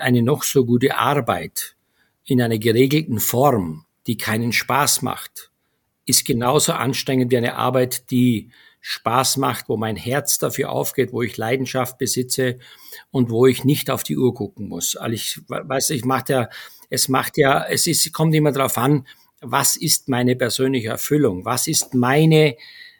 [0.00, 1.76] eine noch so gute Arbeit
[2.24, 5.50] in einer geregelten Form, die keinen Spaß macht,
[6.06, 11.22] ist genauso anstrengend wie eine Arbeit, die Spaß macht, wo mein Herz dafür aufgeht, wo
[11.22, 12.58] ich Leidenschaft besitze
[13.10, 14.96] und wo ich nicht auf die Uhr gucken muss.
[14.96, 16.48] Also ich weiß, ich macht ja,
[16.88, 19.06] es macht ja, es ist, kommt immer darauf an,
[19.40, 21.44] was ist meine persönliche Erfüllung?
[21.44, 22.56] Was ist meine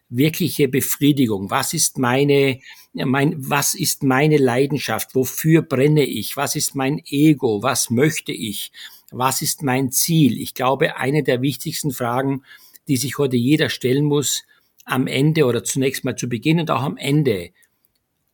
[0.09, 1.51] wirkliche Befriedigung?
[1.51, 2.61] Was ist meine,
[2.93, 5.15] mein, was ist meine Leidenschaft?
[5.15, 6.37] Wofür brenne ich?
[6.37, 7.63] Was ist mein Ego?
[7.63, 8.73] Was möchte ich?
[9.11, 10.41] Was ist mein Ziel?
[10.41, 12.43] Ich glaube, eine der wichtigsten Fragen,
[12.89, 14.45] die sich heute jeder stellen muss,
[14.85, 17.51] am Ende oder zunächst mal zu Beginn und auch am Ende.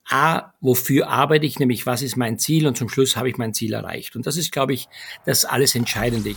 [0.06, 3.54] A, wofür arbeite ich, nämlich was ist mein Ziel und zum Schluss habe ich mein
[3.54, 4.14] Ziel erreicht.
[4.16, 4.86] Und das ist, glaube ich,
[5.24, 6.36] das alles Entscheidende.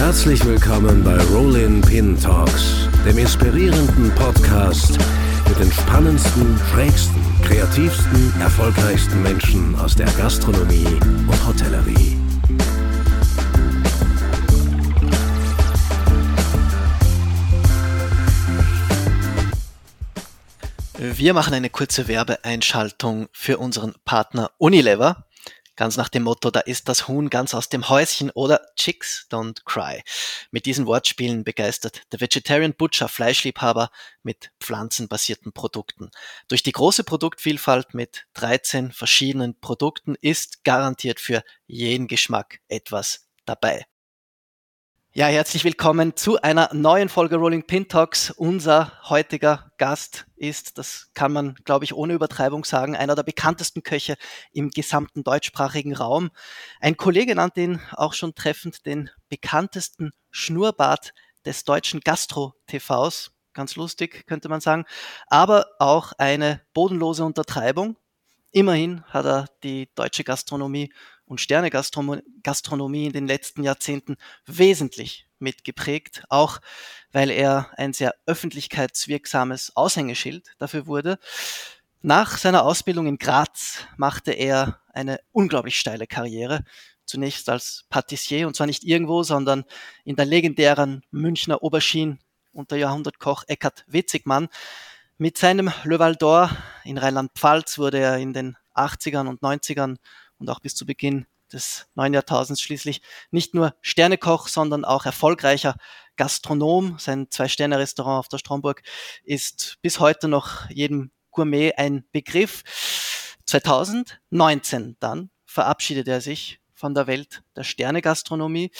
[0.00, 4.98] Herzlich willkommen bei Rollin Pin Talks, dem inspirierenden Podcast
[5.46, 12.16] mit den spannendsten, schrägsten, kreativsten, erfolgreichsten Menschen aus der Gastronomie und Hotellerie.
[20.98, 25.26] Wir machen eine kurze Werbeeinschaltung für unseren Partner Unilever.
[25.80, 29.64] Ganz nach dem Motto, da ist das Huhn ganz aus dem Häuschen oder Chicks don't
[29.64, 30.02] cry.
[30.50, 33.88] Mit diesen Wortspielen begeistert der Vegetarian Butcher Fleischliebhaber
[34.22, 36.10] mit pflanzenbasierten Produkten.
[36.48, 43.86] Durch die große Produktvielfalt mit 13 verschiedenen Produkten ist garantiert für jeden Geschmack etwas dabei.
[45.12, 48.30] Ja, herzlich willkommen zu einer neuen Folge Rolling Pin Talks.
[48.30, 53.82] Unser heutiger Gast ist, das kann man, glaube ich, ohne Übertreibung sagen, einer der bekanntesten
[53.82, 54.14] Köche
[54.52, 56.30] im gesamten deutschsprachigen Raum.
[56.78, 61.12] Ein Kollege nannte ihn auch schon treffend den bekanntesten Schnurrbart
[61.44, 63.32] des deutschen Gastro-TVs.
[63.52, 64.84] Ganz lustig, könnte man sagen.
[65.26, 67.96] Aber auch eine bodenlose Untertreibung.
[68.52, 70.92] Immerhin hat er die deutsche Gastronomie
[71.30, 76.58] und Sternegastronomie in den letzten Jahrzehnten wesentlich mitgeprägt, auch
[77.12, 81.20] weil er ein sehr öffentlichkeitswirksames Aushängeschild dafür wurde.
[82.02, 86.64] Nach seiner Ausbildung in Graz machte er eine unglaublich steile Karriere.
[87.04, 89.64] Zunächst als Patissier und zwar nicht irgendwo, sondern
[90.04, 92.18] in der legendären Münchner Oberschiene
[92.52, 94.48] unter Jahrhundertkoch Eckhard Witzigmann.
[95.16, 96.50] Mit seinem Le Val d'Or
[96.82, 99.96] in Rheinland-Pfalz wurde er in den 80ern und 90ern
[100.40, 105.76] und auch bis zu Beginn des neuen Jahrtausends schließlich nicht nur Sternekoch, sondern auch erfolgreicher
[106.16, 106.96] Gastronom.
[106.98, 108.82] Sein Zwei-Sterne-Restaurant auf der Stromburg
[109.24, 112.62] ist bis heute noch jedem Gourmet ein Begriff.
[113.46, 118.70] 2019 dann verabschiedet er sich von der Welt der Sternegastronomie.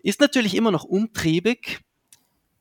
[0.00, 1.80] Ist natürlich immer noch umtriebig,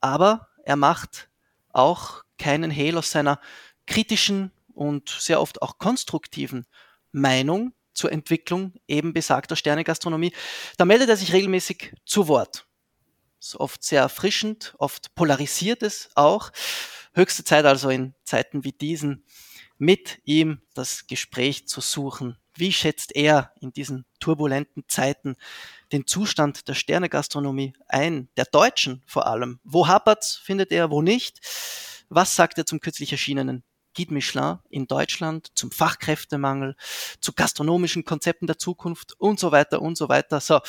[0.02, 1.30] aber er macht
[1.72, 3.40] auch keinen Hehl aus seiner
[3.86, 6.66] kritischen und sehr oft auch konstruktiven
[7.12, 10.34] Meinung zur Entwicklung eben besagter Sternegastronomie.
[10.78, 12.66] Da meldet er sich regelmäßig zu Wort.
[13.40, 16.52] Ist oft sehr erfrischend, oft polarisiert es auch.
[17.14, 19.26] Höchste Zeit also in Zeiten wie diesen
[19.78, 22.38] mit ihm das Gespräch zu suchen.
[22.56, 25.36] Wie schätzt er in diesen turbulenten Zeiten
[25.92, 29.60] den Zustand der Sternegastronomie ein, der Deutschen vor allem?
[29.64, 31.40] Wo hapert's, findet er, wo nicht?
[32.10, 33.64] Was sagt er zum kürzlich erschienenen
[33.98, 36.76] Guide Michelin in Deutschland, zum Fachkräftemangel,
[37.20, 40.40] zu gastronomischen Konzepten der Zukunft und so weiter und so weiter.
[40.40, 40.60] So,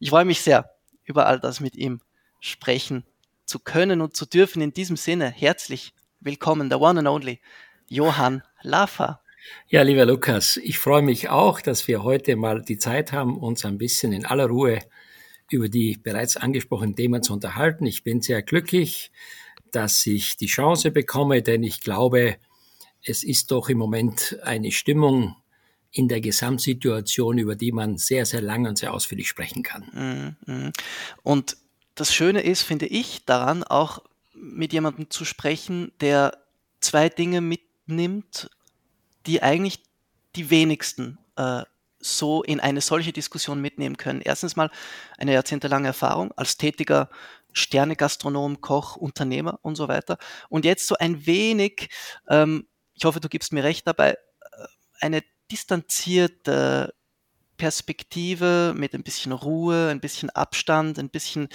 [0.00, 0.70] ich freue mich sehr,
[1.04, 2.00] über all das mit ihm
[2.40, 3.04] sprechen
[3.46, 4.60] zu können und zu dürfen.
[4.60, 7.40] In diesem Sinne, herzlich willkommen, der One and Only
[7.88, 9.22] Johann Laffer.
[9.68, 13.64] Ja, lieber Lukas, ich freue mich auch, dass wir heute mal die Zeit haben, uns
[13.64, 14.80] ein bisschen in aller Ruhe
[15.50, 17.86] über die bereits angesprochenen Themen zu unterhalten.
[17.86, 19.10] Ich bin sehr glücklich,
[19.70, 22.36] dass ich die Chance bekomme, denn ich glaube,
[23.04, 25.36] es ist doch im Moment eine Stimmung
[25.90, 30.36] in der Gesamtsituation, über die man sehr, sehr lange und sehr ausführlich sprechen kann.
[30.46, 30.72] Mhm, mhm.
[31.22, 31.56] Und
[31.94, 34.02] das Schöne ist, finde ich, daran auch
[34.34, 36.36] mit jemandem zu sprechen, der
[36.80, 38.50] zwei Dinge mitnimmt,
[39.26, 39.80] die eigentlich
[40.34, 41.62] die wenigsten äh,
[42.00, 44.20] so in eine solche Diskussion mitnehmen können.
[44.20, 44.70] Erstens mal
[45.16, 47.08] eine jahrzehntelange Erfahrung als tätiger
[47.52, 50.18] Sternegastronom, Koch, Unternehmer und so weiter.
[50.48, 51.88] Und jetzt so ein wenig
[52.28, 54.16] ähm, ich hoffe, du gibst mir recht dabei, äh,
[55.00, 56.94] eine distanzierte
[57.56, 61.48] Perspektive mit ein bisschen Ruhe, ein bisschen Abstand, ein bisschen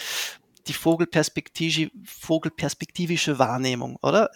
[0.68, 4.30] die Vogelperspektive, vogelperspektivische Wahrnehmung, oder?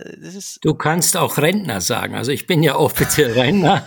[0.62, 2.16] du kannst auch Rentner sagen.
[2.16, 3.84] Also ich bin ja offiziell Rentner.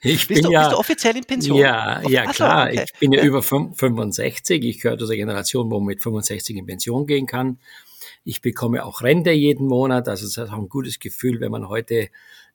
[0.00, 1.58] Ich bist, bin du, ja, bist du offiziell in Pension?
[1.58, 2.68] Ja, ja klar.
[2.68, 2.84] Okay.
[2.84, 4.64] Ich bin ja, ja, über 65.
[4.64, 7.58] Ich gehöre zu der Generation, wo man mit 65 in Pension gehen kann.
[8.26, 10.08] Ich bekomme auch Rente jeden Monat.
[10.08, 12.08] Also es ist auch ein gutes Gefühl, wenn man heute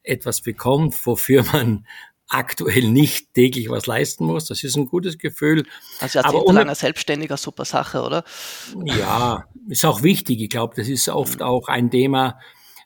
[0.03, 1.88] etwas bekommt, wofür man
[2.27, 4.45] aktuell nicht täglich was leisten muss.
[4.45, 5.65] Das ist ein gutes Gefühl.
[6.00, 8.25] Also jahrzehntelang als Selbstständiger super Sache, oder?
[8.83, 10.41] Ja, ist auch wichtig.
[10.41, 11.45] Ich glaube, das ist oft mhm.
[11.45, 12.38] auch ein Thema,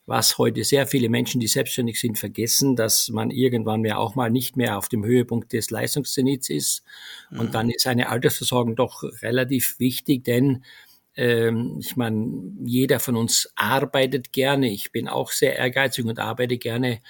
[0.06, 4.30] was heute sehr viele Menschen, die selbstständig sind, vergessen, dass man irgendwann mehr auch mal
[4.30, 6.84] nicht mehr auf dem Höhepunkt des Leistungszenits ist.
[7.32, 7.40] Mhm.
[7.40, 10.64] Und dann ist eine Altersversorgung doch relativ wichtig, denn
[11.16, 14.70] ähm, ich meine, jeder von uns arbeitet gerne.
[14.72, 17.02] Ich bin auch sehr ehrgeizig und arbeite gerne.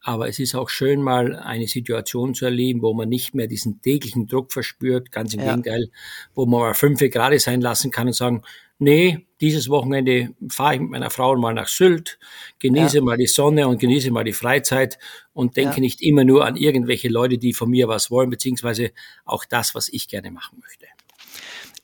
[0.00, 3.82] Aber es ist auch schön, mal eine Situation zu erleben, wo man nicht mehr diesen
[3.82, 5.10] täglichen Druck verspürt.
[5.10, 5.46] Ganz im ja.
[5.46, 5.88] Gegenteil,
[6.34, 8.42] wo man mal fünf Grad sein lassen kann und sagen,
[8.78, 12.18] nee, dieses Wochenende fahre ich mit meiner Frau mal nach Sylt,
[12.60, 13.02] genieße ja.
[13.02, 14.98] mal die Sonne und genieße mal die Freizeit
[15.32, 15.80] und denke ja.
[15.80, 18.92] nicht immer nur an irgendwelche Leute, die von mir was wollen, beziehungsweise
[19.24, 20.86] auch das, was ich gerne machen möchte.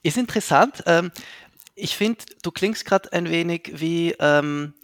[0.05, 0.83] Ist interessant.
[0.87, 1.13] Ähm,
[1.75, 4.75] ich finde, du klingst gerade ein wenig wie ähm,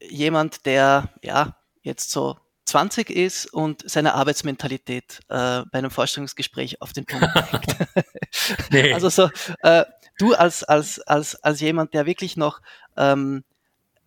[0.00, 2.36] jemand, der ja jetzt so
[2.66, 7.76] 20 ist und seine Arbeitsmentalität äh, bei einem Vorstellungsgespräch auf den Punkt bringt.
[8.70, 8.92] nee.
[8.94, 9.30] Also so,
[9.62, 9.84] äh,
[10.18, 12.60] du als, als, als, als jemand, der wirklich noch
[12.96, 13.44] ähm,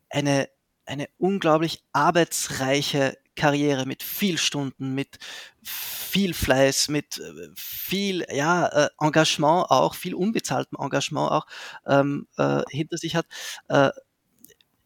[0.09, 0.49] eine,
[0.85, 5.17] eine unglaublich arbeitsreiche Karriere mit viel Stunden, mit
[5.63, 11.45] viel Fleiß, mit äh, viel ja, äh, Engagement auch, viel unbezahltem Engagement auch
[11.85, 13.25] ähm, äh, hinter sich hat.
[13.67, 13.91] Äh,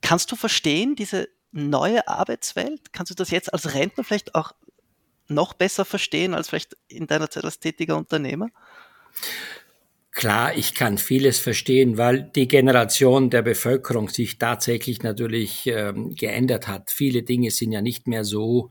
[0.02, 2.94] kannst du verstehen, diese neue Arbeitswelt?
[2.94, 4.54] Kannst du das jetzt als Rentner vielleicht auch
[5.28, 8.50] noch besser verstehen als vielleicht in deiner Zeit als tätiger Unternehmer?
[10.12, 16.68] Klar, ich kann vieles verstehen, weil die Generation der Bevölkerung sich tatsächlich natürlich ähm, geändert
[16.68, 16.90] hat.
[16.90, 18.70] Viele Dinge sind ja nicht mehr so,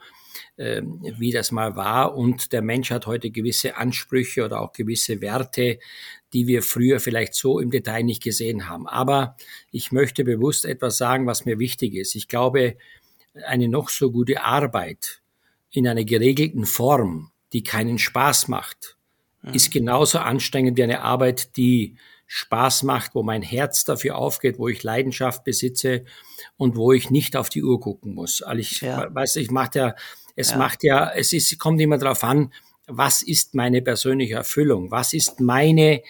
[0.58, 2.16] ähm, wie das mal war.
[2.16, 5.78] Und der Mensch hat heute gewisse Ansprüche oder auch gewisse Werte,
[6.32, 8.88] die wir früher vielleicht so im Detail nicht gesehen haben.
[8.88, 9.36] Aber
[9.70, 12.16] ich möchte bewusst etwas sagen, was mir wichtig ist.
[12.16, 12.76] Ich glaube,
[13.46, 15.22] eine noch so gute Arbeit
[15.70, 18.97] in einer geregelten Form, die keinen Spaß macht,
[19.42, 19.54] mhm.
[19.54, 21.96] ist genauso anstrengend wie eine Arbeit, die
[22.26, 26.04] Spaß macht, wo mein Herz dafür aufgeht, wo ich Leidenschaft besitze
[26.56, 28.42] und wo ich nicht auf die Uhr gucken muss.
[28.42, 29.08] Also ich ja.
[29.12, 29.94] weiß, ich mache ja,
[30.36, 30.58] es ja.
[30.58, 32.52] macht ja, es ist, kommt immer darauf an,
[32.86, 34.90] was ist meine persönliche Erfüllung?
[34.90, 36.02] Was ist meine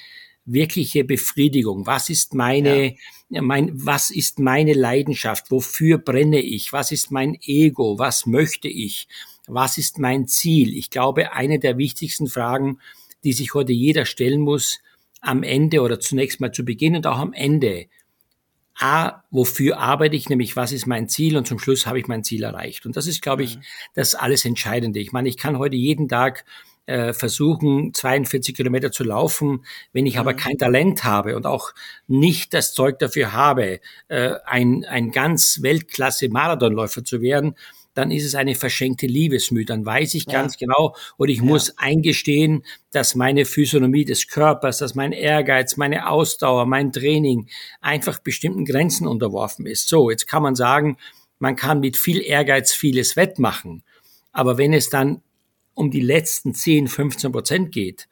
[0.45, 1.87] wirkliche Befriedigung?
[1.87, 2.97] Was ist meine,
[3.29, 3.43] ja.
[3.43, 5.51] mein, was ist meine Leidenschaft?
[5.51, 6.73] Wofür brenne ich?
[6.73, 7.99] Was ist mein Ego?
[7.99, 9.09] Was möchte ich?
[9.47, 10.77] Was ist mein Ziel?
[10.77, 12.81] Ich glaube, eine der wichtigsten Fragen,
[13.25, 14.81] die sich heute jeder stellen muss,
[15.21, 17.87] am Ende oder zunächst mal zu Beginn und auch am Ende.
[18.81, 22.23] A, wofür arbeite ich, nämlich was ist mein Ziel und zum Schluss habe ich mein
[22.23, 22.87] Ziel erreicht.
[22.87, 23.63] Und das ist, glaube ich, mhm.
[23.95, 25.01] das alles Entscheidende.
[25.01, 26.45] Ich meine, ich kann heute jeden Tag
[26.87, 29.65] äh, versuchen, 42 Kilometer zu laufen.
[29.93, 30.37] Wenn ich aber mhm.
[30.37, 31.73] kein Talent habe und auch
[32.07, 37.57] nicht das Zeug dafür habe, äh, ein, ein ganz Weltklasse Marathonläufer zu werden,
[37.99, 39.65] dann ist es eine verschenkte Liebesmühe.
[39.65, 40.67] Dann weiß ich ganz ja.
[40.69, 41.45] genau und ich ja.
[41.45, 47.49] muss eingestehen, dass meine Physiognomie des Körpers, dass mein Ehrgeiz, meine Ausdauer, mein Training
[47.81, 49.89] einfach bestimmten Grenzen unterworfen ist.
[49.89, 50.97] So, jetzt kann man sagen,
[51.41, 53.83] man kann mit viel Ehrgeiz vieles wettmachen.
[54.31, 55.21] Aber wenn es dann
[55.75, 58.09] um die letzten 10, 15 Prozent geht,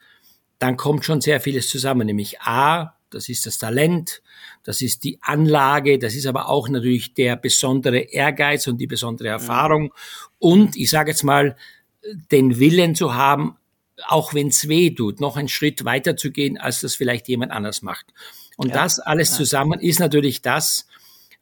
[0.59, 4.21] dann kommt schon sehr vieles zusammen, nämlich A, das ist das Talent,
[4.67, 9.29] das ist die Anlage, das ist aber auch natürlich der besondere Ehrgeiz und die besondere
[9.29, 9.95] Erfahrung
[10.39, 11.57] und ich sage jetzt mal,
[12.31, 13.57] den Willen zu haben,
[14.07, 17.53] auch wenn es weh tut, noch einen Schritt weiter zu gehen, als das vielleicht jemand
[17.53, 18.07] anders macht.
[18.57, 20.87] Und ja, das alles zusammen ist natürlich das,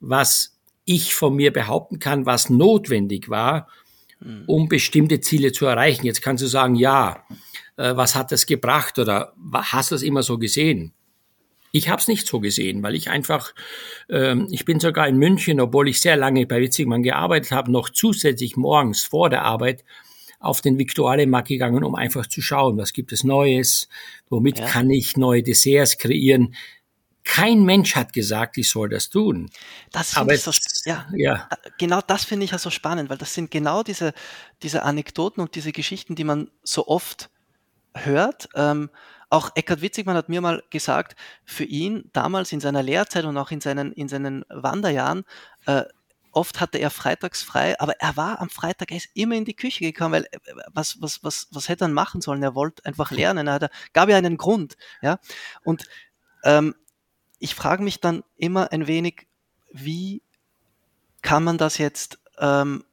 [0.00, 3.69] was ich von mir behaupten kann, was notwendig war,
[4.25, 4.45] Mhm.
[4.47, 6.07] um bestimmte Ziele zu erreichen.
[6.07, 7.25] Jetzt kannst du sagen, ja,
[7.76, 10.94] äh, was hat das gebracht oder hast du es immer so gesehen?
[11.75, 13.52] Ich habe es nicht so gesehen, weil ich einfach,
[14.09, 17.90] ähm, ich bin sogar in München, obwohl ich sehr lange bei Witzigmann gearbeitet habe, noch
[17.90, 19.85] zusätzlich morgens vor der Arbeit
[20.38, 23.88] auf den Viktualienmarkt gegangen, um einfach zu schauen, was gibt es Neues,
[24.28, 24.66] womit ja.
[24.66, 26.54] kann ich neue Desserts kreieren.
[27.25, 29.50] Kein Mensch hat gesagt, ich soll das tun.
[29.90, 30.52] Das Aber ich so,
[30.85, 31.49] ja, ja.
[31.50, 34.14] Äh, genau das finde ich ja so spannend, weil das sind genau diese,
[34.62, 37.31] diese Anekdoten und diese Geschichten, die man so oft
[37.95, 38.49] hört.
[38.55, 38.91] Ähm,
[39.31, 43.51] auch Eckhard Witzigmann hat mir mal gesagt, für ihn damals in seiner Lehrzeit und auch
[43.51, 45.25] in seinen, in seinen Wanderjahren,
[45.67, 45.85] äh,
[46.33, 49.57] oft hatte er freitags frei, aber er war am Freitag, er ist immer in die
[49.57, 50.39] Küche gekommen, weil äh,
[50.73, 52.43] was, was, was, was hätte er machen sollen?
[52.43, 54.77] Er wollte einfach lernen, er hatte, gab ja einen Grund.
[55.03, 55.19] Ja?
[55.65, 55.85] Und
[56.45, 56.75] ähm,
[57.39, 59.27] ich frage mich dann immer ein wenig,
[59.73, 60.23] wie
[61.23, 62.85] kann man das jetzt ähm,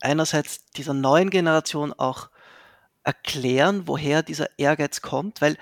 [0.00, 2.28] einerseits dieser neuen Generation auch
[3.04, 5.56] erklären, woher dieser Ehrgeiz kommt, weil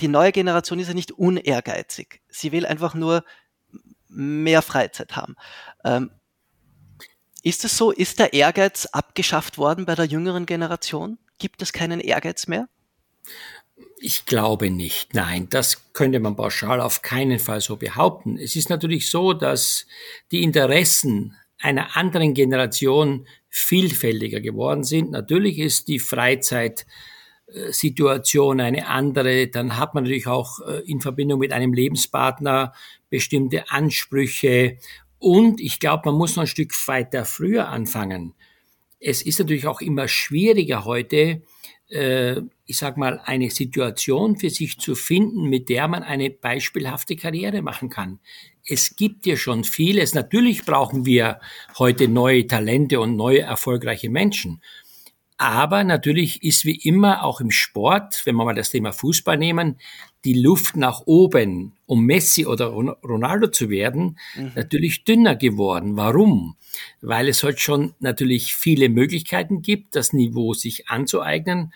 [0.00, 2.20] die neue Generation ist ja nicht unehrgeizig.
[2.28, 3.24] Sie will einfach nur
[4.08, 5.36] mehr Freizeit haben.
[5.84, 6.10] Ähm,
[7.42, 7.90] Ist es so?
[7.90, 11.18] Ist der Ehrgeiz abgeschafft worden bei der jüngeren Generation?
[11.38, 12.68] Gibt es keinen Ehrgeiz mehr?
[13.98, 15.14] Ich glaube nicht.
[15.14, 18.38] Nein, das könnte man pauschal auf keinen Fall so behaupten.
[18.38, 19.86] Es ist natürlich so, dass
[20.30, 25.12] die Interessen einer anderen Generation vielfältiger geworden sind.
[25.12, 29.46] Natürlich ist die Freizeit-Situation eine andere.
[29.46, 32.72] Dann hat man natürlich auch äh, in Verbindung mit einem Lebenspartner
[33.10, 34.78] bestimmte Ansprüche.
[35.20, 38.34] Und ich glaube, man muss noch ein Stück weiter früher anfangen.
[38.98, 41.42] Es ist natürlich auch immer schwieriger heute,
[41.90, 47.14] äh, ich sag mal, eine Situation für sich zu finden, mit der man eine beispielhafte
[47.14, 48.18] Karriere machen kann.
[48.66, 50.14] Es gibt ja schon vieles.
[50.14, 51.40] Natürlich brauchen wir
[51.78, 54.62] heute neue Talente und neue erfolgreiche Menschen.
[55.36, 59.78] Aber natürlich ist wie immer auch im Sport, wenn wir mal das Thema Fußball nehmen,
[60.24, 64.52] die Luft nach oben, um Messi oder Ronaldo zu werden, mhm.
[64.54, 65.96] natürlich dünner geworden.
[65.96, 66.56] Warum?
[67.02, 71.72] Weil es heute schon natürlich viele Möglichkeiten gibt, das Niveau sich anzueignen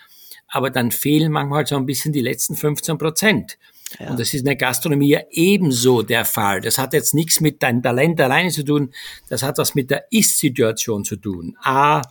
[0.48, 3.58] aber dann fehlen manchmal so ein bisschen die letzten 15 Prozent.
[3.98, 4.10] Ja.
[4.10, 6.60] Und das ist in der Gastronomie ja ebenso der Fall.
[6.60, 8.92] Das hat jetzt nichts mit deinem Talent alleine zu tun,
[9.28, 11.56] das hat was mit der Ist-Situation zu tun.
[11.62, 12.02] A,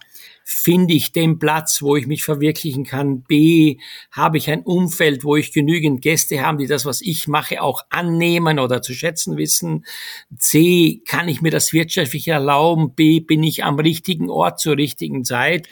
[0.49, 3.21] finde ich den Platz, wo ich mich verwirklichen kann.
[3.21, 3.79] B,
[4.13, 7.83] habe ich ein Umfeld, wo ich genügend Gäste habe, die das, was ich mache, auch
[7.89, 9.85] annehmen oder zu schätzen wissen.
[10.37, 12.95] C, kann ich mir das wirtschaftlich erlauben.
[12.95, 15.67] B, bin ich am richtigen Ort zur richtigen Zeit.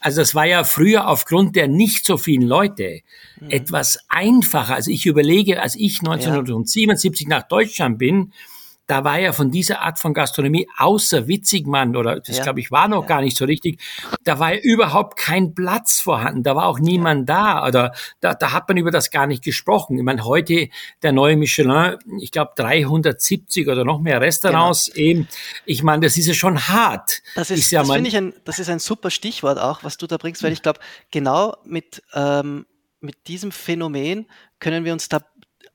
[0.00, 3.00] Also das war ja früher aufgrund der nicht so vielen Leute
[3.40, 3.50] mhm.
[3.50, 4.74] etwas einfacher.
[4.74, 7.38] Also ich überlege, als ich 1977 ja.
[7.38, 8.32] nach Deutschland bin,
[8.88, 12.42] da war ja von dieser Art von Gastronomie außer Witzigmann oder das ja.
[12.42, 13.08] glaube ich war noch ja.
[13.08, 13.80] gar nicht so richtig,
[14.24, 18.52] da war ja überhaupt kein Platz vorhanden, da war auch niemand da oder da, da
[18.52, 19.98] hat man über das gar nicht gesprochen.
[19.98, 20.70] Ich meine, heute
[21.02, 25.06] der neue Michelin, ich glaube 370 oder noch mehr Restaurants genau.
[25.06, 25.28] eben.
[25.66, 27.22] Ich meine, das ist ja schon hart.
[27.34, 29.98] Das ist, ist ja das finde ich ein, das ist ein super Stichwort auch, was
[29.98, 30.80] du da bringst, weil ich glaube,
[31.10, 32.64] genau mit ähm,
[33.00, 34.26] mit diesem Phänomen
[34.58, 35.20] können wir uns da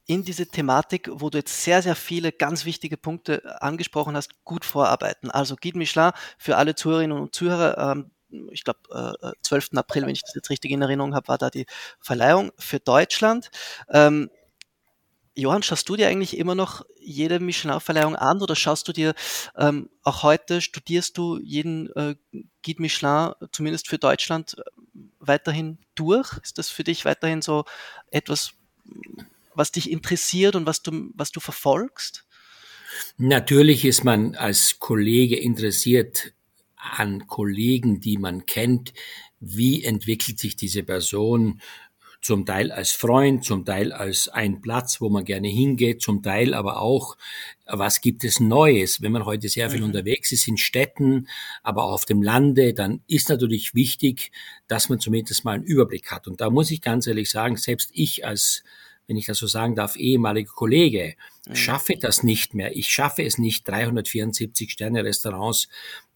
[0.05, 4.65] in diese Thematik, wo du jetzt sehr, sehr viele ganz wichtige Punkte angesprochen hast, gut
[4.65, 5.31] vorarbeiten.
[5.31, 8.12] Also Guide Michelin für alle Zuhörerinnen und Zuhörer, ähm,
[8.51, 9.77] ich glaube, äh, 12.
[9.77, 11.65] April, wenn ich das jetzt richtig in Erinnerung habe, war da die
[12.00, 13.50] Verleihung für Deutschland.
[13.89, 14.29] Ähm,
[15.36, 19.15] Johann, schaust du dir eigentlich immer noch jede Michelin-Verleihung an oder schaust du dir
[19.57, 22.15] ähm, auch heute, studierst du jeden äh,
[22.63, 24.62] Guide Michelin, zumindest für Deutschland, äh,
[25.19, 26.38] weiterhin durch?
[26.43, 27.65] Ist das für dich weiterhin so
[28.12, 28.53] etwas,
[29.55, 32.25] was dich interessiert und was du, was du verfolgst?
[33.17, 36.33] Natürlich ist man als Kollege interessiert
[36.75, 38.93] an Kollegen, die man kennt.
[39.39, 41.62] Wie entwickelt sich diese Person?
[42.22, 46.53] Zum Teil als Freund, zum Teil als ein Platz, wo man gerne hingeht, zum Teil
[46.53, 47.17] aber auch,
[47.65, 49.01] was gibt es Neues?
[49.01, 49.88] Wenn man heute sehr viel mhm.
[49.88, 51.27] unterwegs ist in Städten,
[51.63, 54.31] aber auch auf dem Lande, dann ist natürlich wichtig,
[54.67, 56.29] dass man zumindest mal einen Überblick hat.
[56.29, 58.63] Und da muss ich ganz ehrlich sagen, selbst ich als
[59.07, 61.15] wenn ich das so sagen darf, ehemaliger Kollege,
[61.48, 61.55] mhm.
[61.55, 62.75] schaffe das nicht mehr.
[62.75, 65.67] Ich schaffe es nicht, 374 Sterne Restaurants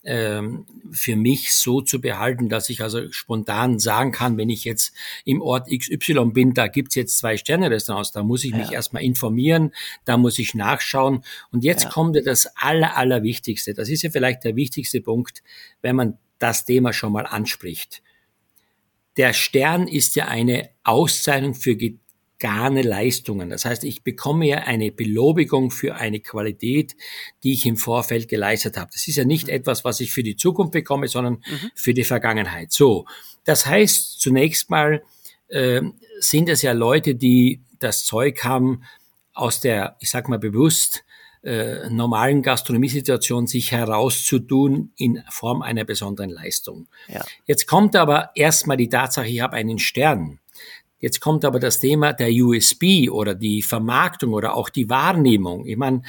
[0.07, 4.93] ähm, für mich so zu behalten, dass ich also spontan sagen kann, wenn ich jetzt
[5.25, 8.57] im Ort XY bin, da gibt's jetzt zwei Sterne-Restaurants, da muss ich ja.
[8.57, 9.73] mich erstmal informieren,
[10.05, 11.25] da muss ich nachschauen.
[11.51, 11.89] Und jetzt ja.
[11.89, 13.73] kommt ja das Aller, Allerwichtigste.
[13.73, 15.43] Das ist ja vielleicht der wichtigste Punkt,
[15.81, 18.01] wenn man das Thema schon mal anspricht.
[19.17, 21.75] Der Stern ist ja eine Auszeichnung für
[22.39, 23.49] garne Leistungen.
[23.49, 26.95] Das heißt, ich bekomme ja eine Belobigung für eine Qualität,
[27.43, 28.91] die ich im Vorfeld geleistet habe.
[28.93, 29.53] Das ist ja nicht mhm.
[29.53, 31.71] etwas, was ich für die Zukunft bekomme, sondern mhm.
[31.73, 32.71] für die Vergangenheit.
[32.71, 33.05] So,
[33.43, 35.03] das heißt, zunächst mal
[35.47, 35.81] äh,
[36.19, 38.83] sind es ja Leute, die das Zeug haben,
[39.33, 41.03] aus der, ich sag mal bewusst,
[41.43, 46.87] äh, normalen Gastronomiesituation sich herauszutun in Form einer besonderen Leistung.
[47.07, 47.23] Ja.
[47.45, 50.39] Jetzt kommt aber erstmal die Tatsache, ich habe einen Stern.
[50.99, 55.65] Jetzt kommt aber das Thema der USB oder die Vermarktung oder auch die Wahrnehmung.
[55.65, 56.01] Ich meine,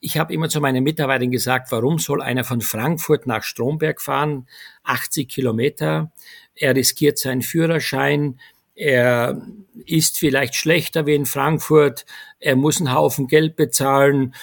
[0.00, 4.48] ich habe immer zu meinen Mitarbeitern gesagt, warum soll einer von Frankfurt nach Stromberg fahren?
[4.84, 6.10] 80 Kilometer.
[6.54, 8.40] Er riskiert seinen Führerschein.
[8.74, 9.46] Er
[9.84, 12.06] ist vielleicht schlechter wie in Frankfurt.
[12.38, 14.34] Er muss einen Haufen Geld bezahlen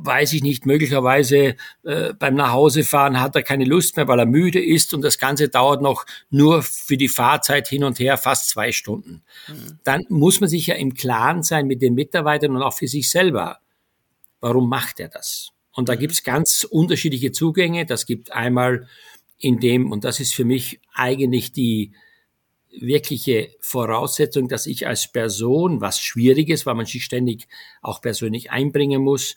[0.00, 4.62] weiß ich nicht, möglicherweise äh, beim Nachhausefahren hat er keine Lust mehr, weil er müde
[4.62, 8.72] ist und das Ganze dauert noch nur für die Fahrzeit hin und her fast zwei
[8.72, 9.22] Stunden.
[9.48, 9.78] Mhm.
[9.84, 13.10] Dann muss man sich ja im Klaren sein mit den Mitarbeitern und auch für sich
[13.10, 13.58] selber.
[14.40, 15.50] Warum macht er das?
[15.72, 16.00] Und da mhm.
[16.00, 17.86] gibt's ganz unterschiedliche Zugänge.
[17.86, 18.86] Das gibt einmal
[19.38, 21.92] in dem, und das ist für mich eigentlich die
[22.80, 27.48] wirkliche Voraussetzung, dass ich als Person, was schwierig ist, weil man sich ständig
[27.82, 29.36] auch persönlich einbringen muss,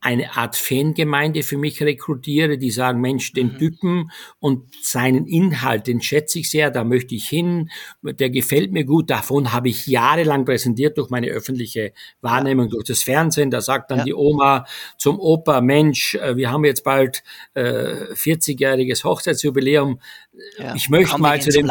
[0.00, 3.58] eine Art Fangemeinde für mich rekrutiere, die sagen, Mensch, den mhm.
[3.58, 7.70] Typen und seinen Inhalt, den schätze ich sehr, da möchte ich hin,
[8.02, 12.70] der gefällt mir gut, davon habe ich jahrelang präsentiert durch meine öffentliche Wahrnehmung, ja.
[12.70, 14.04] durch das Fernsehen, da sagt dann ja.
[14.04, 14.66] die Oma
[14.98, 17.24] zum Opa, Mensch, äh, wir haben jetzt bald
[17.54, 17.62] äh,
[18.14, 19.98] 40-jähriges Hochzeitsjubiläum,
[20.58, 20.74] ja.
[20.76, 21.68] ich möchte Komm, mal zu dem,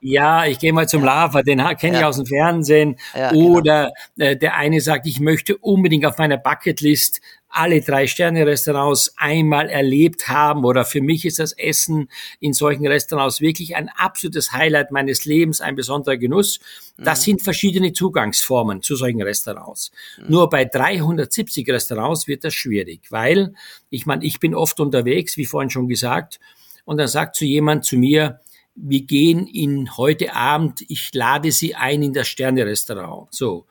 [0.00, 1.02] ja, ich gehe mal zum.
[1.02, 3.32] Lava, den kenne ich aus dem Fernsehen, genau.
[3.32, 4.30] oder genau.
[4.30, 10.28] äh, der eine sagt, ich möchte unbedingt auf meiner Bucketlist alle drei Sterne-Restaurants einmal erlebt
[10.28, 15.24] haben oder für mich ist das Essen in solchen Restaurants wirklich ein absolutes Highlight meines
[15.24, 16.60] Lebens, ein besonderer Genuss.
[16.96, 17.24] Das mhm.
[17.24, 19.90] sind verschiedene Zugangsformen zu solchen Restaurants.
[20.18, 20.30] Mhm.
[20.30, 23.54] Nur bei 370 Restaurants wird das schwierig, weil
[23.90, 26.38] ich meine, ich bin oft unterwegs, wie vorhin schon gesagt,
[26.84, 28.40] und dann sagt zu jemand zu mir,
[28.74, 33.28] wir gehen in heute Abend, ich lade Sie ein in das Sterne-Restaurant.
[33.30, 33.66] So.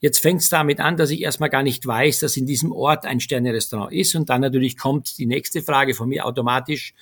[0.00, 3.04] Jetzt fängt es damit an, dass ich erstmal gar nicht weiß, dass in diesem Ort
[3.04, 4.14] ein Sterne-Restaurant ist.
[4.14, 6.94] Und dann natürlich kommt die nächste Frage von mir automatisch,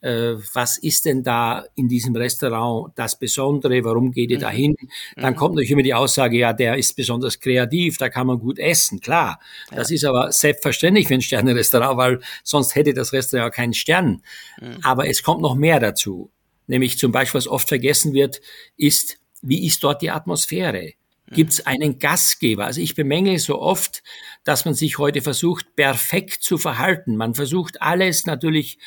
[0.00, 4.42] äh, was ist denn da in diesem Restaurant das Besondere, warum geht ihr mhm.
[4.42, 4.76] da hin?
[5.16, 5.36] Dann mhm.
[5.36, 9.00] kommt natürlich immer die Aussage, ja, der ist besonders kreativ, da kann man gut essen,
[9.00, 9.40] klar.
[9.70, 9.78] Ja.
[9.78, 14.22] Das ist aber selbstverständlich für ein Sterne-Restaurant, weil sonst hätte das Restaurant keinen Stern.
[14.60, 14.78] Mhm.
[14.82, 16.30] Aber es kommt noch mehr dazu.
[16.68, 18.40] Nämlich zum Beispiel, was oft vergessen wird,
[18.76, 20.92] ist, wie ist dort die Atmosphäre?
[21.32, 22.66] Gibt es einen Gastgeber.
[22.66, 24.02] Also ich bemängel so oft,
[24.44, 27.16] dass man sich heute versucht, perfekt zu verhalten.
[27.16, 28.78] Man versucht alles natürlich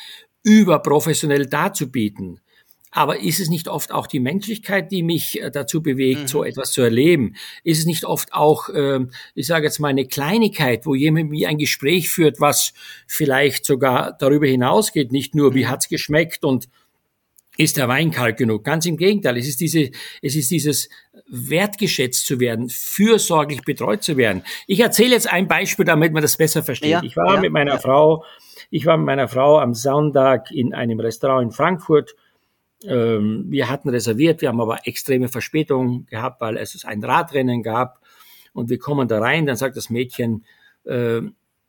[0.42, 2.40] überprofessionell darzubieten.
[2.92, 6.26] Aber ist es nicht oft auch die Menschlichkeit, die mich äh, dazu bewegt, mhm.
[6.26, 7.36] so etwas zu erleben?
[7.62, 9.00] Ist es nicht oft auch, äh,
[9.34, 12.72] ich sage jetzt mal, eine Kleinigkeit, wo jemand wie ein Gespräch führt, was
[13.06, 15.68] vielleicht sogar darüber hinausgeht, nicht nur, wie mhm.
[15.68, 16.68] hat's geschmeckt und
[17.56, 18.64] ist der Wein kalt genug?
[18.64, 19.36] Ganz im Gegenteil.
[19.36, 19.90] Es ist diese,
[20.22, 20.88] es ist dieses
[21.28, 24.42] wertgeschätzt zu werden, fürsorglich betreut zu werden.
[24.66, 26.90] Ich erzähle jetzt ein Beispiel, damit man das besser versteht.
[26.90, 27.78] Ja, ich war ja, mit meiner ja.
[27.78, 28.24] Frau,
[28.70, 32.14] ich war mit meiner Frau am Sonntag in einem Restaurant in Frankfurt.
[32.84, 38.00] Ähm, wir hatten reserviert, wir haben aber extreme Verspätung gehabt, weil es ein Radrennen gab.
[38.52, 40.44] Und wir kommen da rein, dann sagt das Mädchen,
[40.84, 41.20] äh,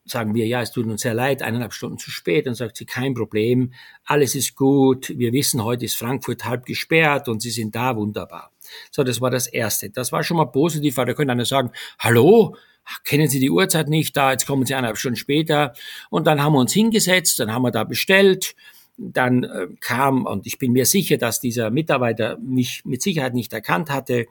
[0.04, 2.46] sagen wir, ja, es tut uns sehr leid, eineinhalb Stunden zu spät.
[2.46, 3.72] Dann sagt sie, kein Problem,
[4.04, 5.12] alles ist gut.
[5.16, 8.50] Wir wissen, heute ist Frankfurt halb gesperrt und Sie sind da, wunderbar.
[8.90, 9.90] So, das war das Erste.
[9.90, 12.56] Das war schon mal positiv, weil da könnte einer sagen, hallo,
[13.04, 15.72] kennen Sie die Uhrzeit nicht da, jetzt kommen Sie eineinhalb Stunden später.
[16.10, 18.54] Und dann haben wir uns hingesetzt, dann haben wir da bestellt.
[18.98, 23.52] Dann äh, kam, und ich bin mir sicher, dass dieser Mitarbeiter mich mit Sicherheit nicht
[23.52, 24.26] erkannt hatte,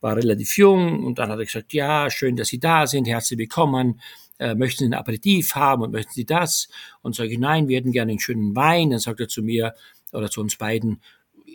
[0.00, 3.38] war relativ jung und dann hat er gesagt, ja, schön, dass Sie da sind, herzlich
[3.38, 4.00] willkommen
[4.38, 6.68] äh, möchten Sie ein Aperitif haben und möchten Sie das?
[7.02, 8.90] Und sage ich, nein, wir hätten gerne einen schönen Wein.
[8.90, 9.74] Dann sagt er zu mir
[10.12, 11.00] oder zu uns beiden,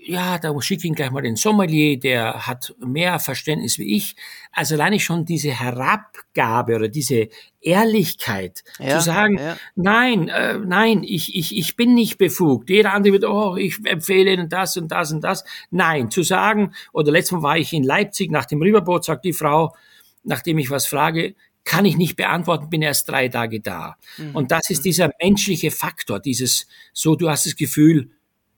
[0.04, 4.16] ja, da schicke ich Ihnen gleich mal den Sommelier, der hat mehr Verständnis wie ich.
[4.52, 7.30] Also alleine schon diese Herabgabe oder diese
[7.62, 9.58] Ehrlichkeit ja, zu sagen, ja.
[9.76, 12.70] nein, äh, nein, ich, ich, ich bin nicht befugt.
[12.70, 15.44] Jeder andere wird, oh, ich empfehle Ihnen das und das und das.
[15.70, 19.34] Nein, zu sagen, oder letztes Mal war ich in Leipzig nach dem Rüberboot, sagt die
[19.34, 19.76] Frau,
[20.24, 23.98] nachdem ich was frage, kann ich nicht beantworten, bin erst drei Tage da.
[24.18, 24.36] Mhm.
[24.36, 28.12] Und das ist dieser menschliche Faktor, dieses, so, du hast das Gefühl,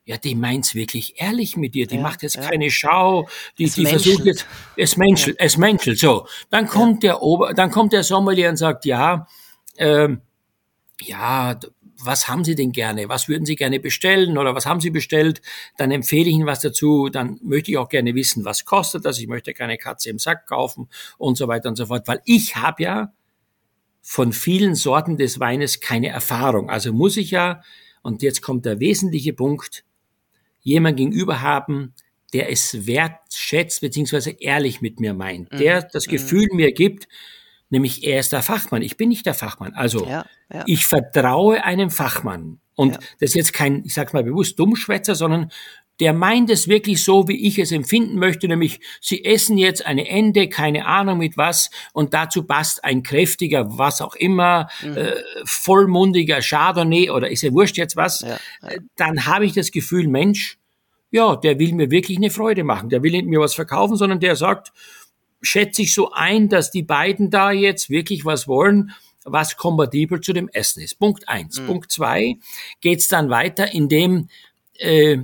[0.06, 2.42] ja, die meint's wirklich ehrlich mit dir, die ja, macht jetzt ja.
[2.42, 5.46] keine Schau, die, die versucht jetzt, es menschelt, ja.
[5.46, 6.28] es menschelt, so.
[6.50, 9.28] Dann kommt der Ober, dann kommt der Sommelier und sagt, ja,
[9.78, 10.22] ähm,
[11.02, 11.58] ja,
[12.06, 13.10] was haben Sie denn gerne?
[13.10, 15.42] Was würden Sie gerne bestellen oder was haben Sie bestellt?
[15.78, 17.10] Dann empfehle ich Ihnen was dazu.
[17.10, 19.20] Dann möchte ich auch gerne wissen, was kostet das?
[19.20, 22.56] Ich möchte keine Katze im Sack kaufen und so weiter und so fort, weil ich
[22.56, 23.14] habe ja
[24.02, 26.70] von vielen Sorten des Weines keine Erfahrung.
[26.70, 27.62] Also muss ich ja,
[28.02, 29.86] und jetzt kommt der wesentliche Punkt,
[30.62, 31.94] jemand gegenüber haben,
[32.34, 35.88] der es wertschätzt beziehungsweise ehrlich mit mir meint, der mhm.
[35.94, 36.12] das mhm.
[36.12, 37.08] Gefühl mir gibt,
[37.74, 39.74] nämlich er ist der Fachmann, ich bin nicht der Fachmann.
[39.74, 40.64] Also ja, ja.
[40.68, 42.60] ich vertraue einem Fachmann.
[42.76, 43.00] Und ja.
[43.20, 45.52] das ist jetzt kein, ich sag's mal bewusst, Dummschwätzer, sondern
[46.00, 50.08] der meint es wirklich so, wie ich es empfinden möchte, nämlich sie essen jetzt eine
[50.08, 54.98] Ende, keine Ahnung mit was, und dazu passt ein kräftiger, was auch immer, mhm.
[54.98, 55.14] äh,
[55.46, 58.70] vollmundiger Chardonnay oder ist ja wurscht jetzt was, ja, ja.
[58.70, 60.58] Äh, dann habe ich das Gefühl, Mensch,
[61.12, 64.20] ja, der will mir wirklich eine Freude machen, der will nicht mir was verkaufen, sondern
[64.20, 64.72] der sagt,
[65.44, 68.92] schätze ich so ein, dass die beiden da jetzt wirklich was wollen,
[69.26, 70.98] was kompatibel zu dem Essen ist.
[70.98, 71.60] Punkt eins.
[71.60, 71.68] Mhm.
[71.68, 72.38] Punkt zwei
[72.82, 74.30] geht's dann weiter, indem
[74.80, 75.18] äh,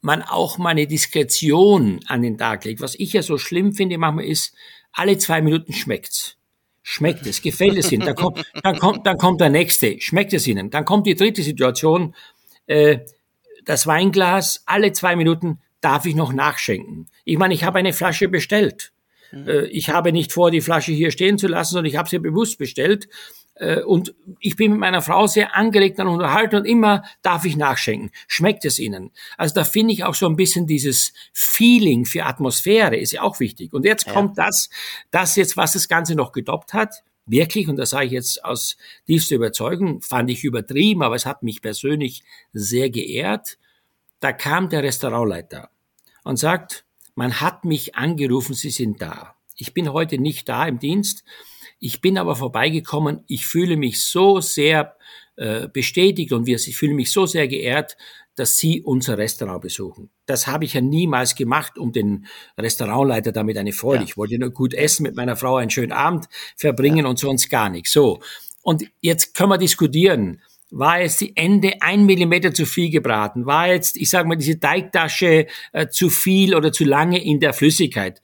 [0.00, 2.80] man auch mal eine Diskretion an den Tag legt.
[2.80, 4.54] Was ich ja so schlimm finde manchmal ist,
[4.92, 6.36] alle zwei Minuten schmeckt's.
[6.84, 10.48] Schmeckt es, gefällt es Ihnen, dann kommt, dann kommt, dann kommt der nächste, schmeckt es
[10.48, 10.68] Ihnen.
[10.70, 12.16] Dann kommt die dritte Situation,
[12.66, 12.98] äh,
[13.64, 17.08] das Weinglas, alle zwei Minuten darf ich noch nachschenken.
[17.24, 18.91] Ich meine, ich habe eine Flasche bestellt.
[19.32, 19.66] Mhm.
[19.70, 22.58] Ich habe nicht vor, die Flasche hier stehen zu lassen, sondern ich habe sie bewusst
[22.58, 23.08] bestellt.
[23.54, 27.56] äh, und ich bin mit meiner Frau sehr angelegt an unterhalten und immer darf ich
[27.56, 28.10] nachschenken.
[28.26, 29.10] Schmeckt es Ihnen?
[29.36, 33.40] Also da finde ich auch so ein bisschen dieses Feeling für Atmosphäre ist ja auch
[33.40, 33.72] wichtig.
[33.72, 34.12] Und jetzt ja.
[34.12, 34.70] kommt das,
[35.10, 37.02] das jetzt, was das Ganze noch gedoppt hat.
[37.24, 41.42] Wirklich, und das sage ich jetzt aus tiefster Überzeugung, fand ich übertrieben, aber es hat
[41.42, 43.58] mich persönlich sehr geehrt.
[44.18, 45.70] Da kam der Restaurantleiter
[46.24, 46.84] und sagt,
[47.14, 49.36] man hat mich angerufen, Sie sind da.
[49.56, 51.24] Ich bin heute nicht da im Dienst,
[51.84, 53.24] ich bin aber vorbeigekommen.
[53.26, 54.96] Ich fühle mich so sehr
[55.34, 57.96] äh, bestätigt und wir, ich fühle mich so sehr geehrt,
[58.36, 60.08] dass Sie unser Restaurant besuchen.
[60.26, 64.04] Das habe ich ja niemals gemacht, um den Restaurantleiter damit eine Freude.
[64.04, 64.08] Ja.
[64.08, 67.06] Ich wollte nur gut essen, mit meiner Frau einen schönen Abend verbringen ja.
[67.06, 67.92] und sonst gar nichts.
[67.92, 68.20] So.
[68.62, 70.40] Und jetzt können wir diskutieren.
[70.74, 73.46] War jetzt die Ende ein Millimeter zu viel gebraten?
[73.46, 77.52] War jetzt, ich sage mal, diese Teigtasche äh, zu viel oder zu lange in der
[77.52, 78.20] Flüssigkeit?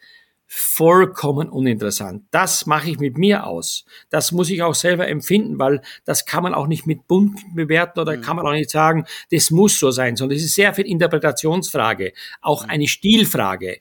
[0.50, 2.24] vollkommen uninteressant.
[2.30, 3.84] Das mache ich mit mir aus.
[4.08, 8.00] Das muss ich auch selber empfinden, weil das kann man auch nicht mit Punkten bewerten
[8.00, 8.22] oder mhm.
[8.22, 12.14] kann man auch nicht sagen, das muss so sein, sondern es ist sehr viel Interpretationsfrage,
[12.40, 12.70] auch mhm.
[12.70, 13.78] eine Stilfrage.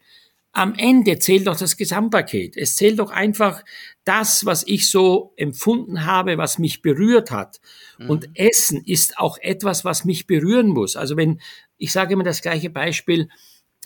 [0.51, 2.57] Am Ende zählt doch das Gesamtpaket.
[2.57, 3.63] Es zählt doch einfach
[4.07, 7.59] das, was ich so empfunden habe, was mich berührt hat.
[7.97, 8.09] Mhm.
[8.09, 10.95] Und Essen ist auch etwas, was mich berühren muss.
[10.95, 11.41] Also wenn,
[11.77, 13.29] ich sage immer das gleiche Beispiel,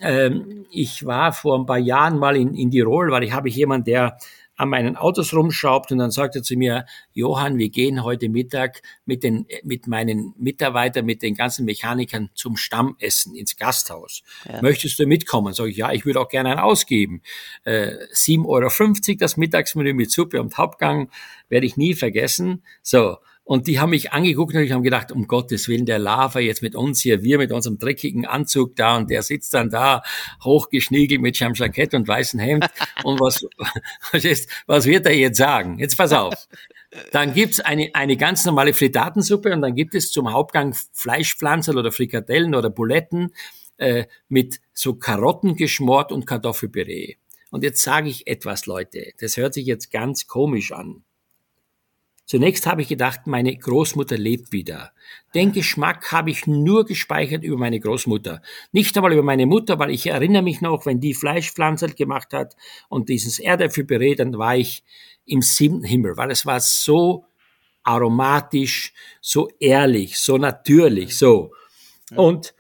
[0.01, 3.55] ähm, ich war vor ein paar Jahren mal in, in Tirol, weil ich habe ich
[3.55, 4.17] jemand, der
[4.61, 8.83] an meinen Autos rumschraubt und dann sagt er zu mir, Johann, wir gehen heute Mittag
[9.05, 14.21] mit den, mit meinen Mitarbeitern, mit den ganzen Mechanikern zum Stammessen ins Gasthaus.
[14.47, 14.61] Ja.
[14.61, 15.55] Möchtest du mitkommen?
[15.55, 17.23] Sag ich, ja, ich würde auch gerne einen ausgeben.
[17.63, 21.09] Äh, 7,50 Euro das Mittagsmenü mit Suppe und Hauptgang
[21.49, 22.63] werde ich nie vergessen.
[22.83, 23.17] So.
[23.51, 26.61] Und die haben mich angeguckt und ich habe gedacht, um Gottes Willen, der Lava jetzt
[26.61, 30.03] mit uns hier, wir mit unserem dreckigen Anzug da und der sitzt dann da,
[30.41, 32.65] hochgeschniegelt mit seinem Jackett und weißem Hemd.
[33.03, 33.45] Und was,
[34.13, 35.79] was, ist, was wird er jetzt sagen?
[35.79, 36.47] Jetzt pass auf.
[37.11, 41.91] Dann gibt's eine, eine ganz normale Fritatensuppe und dann gibt es zum Hauptgang Fleischpflanzen oder
[41.91, 43.33] Frikadellen oder Buletten
[43.75, 47.15] äh, mit so Karotten geschmort und Kartoffelpüree.
[47.49, 49.11] Und jetzt sage ich etwas, Leute.
[49.19, 51.03] Das hört sich jetzt ganz komisch an.
[52.31, 54.93] Zunächst habe ich gedacht, meine Großmutter lebt wieder.
[55.35, 58.41] Den Geschmack habe ich nur gespeichert über meine Großmutter.
[58.71, 62.55] Nicht einmal über meine Mutter, weil ich erinnere mich noch, wenn die Fleischpflanzelt gemacht hat
[62.87, 64.81] und dieses Erdäpfelpüree, dann war ich
[65.25, 67.25] im siebten Himmel, weil es war so
[67.83, 71.51] aromatisch, so ehrlich, so natürlich, so.
[72.15, 72.55] Und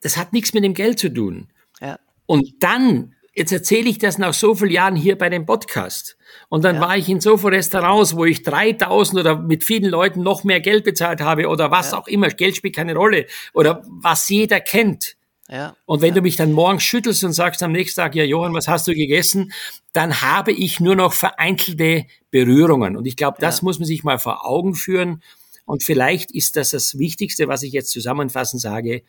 [0.00, 1.52] das hat nichts mit dem Geld zu tun.
[1.82, 1.98] Ja.
[2.24, 6.16] Und dann jetzt erzähle ich das nach so vielen Jahren hier bei dem Podcast.
[6.48, 6.80] Und dann ja.
[6.80, 10.60] war ich in so vielen Restaurants, wo ich 3000 oder mit vielen Leuten noch mehr
[10.60, 11.98] Geld bezahlt habe oder was ja.
[11.98, 12.28] auch immer.
[12.28, 13.26] Geld spielt keine Rolle.
[13.52, 15.16] Oder was jeder kennt.
[15.48, 15.76] Ja.
[15.84, 18.68] Und wenn du mich dann morgens schüttelst und sagst am nächsten Tag, ja Johann, was
[18.68, 19.52] hast du gegessen?
[19.92, 22.96] Dann habe ich nur noch vereinzelte Berührungen.
[22.96, 25.22] Und ich glaube, das muss man sich mal vor Augen führen.
[25.64, 29.02] Und vielleicht ist das das Wichtigste, was ich jetzt zusammenfassend sage,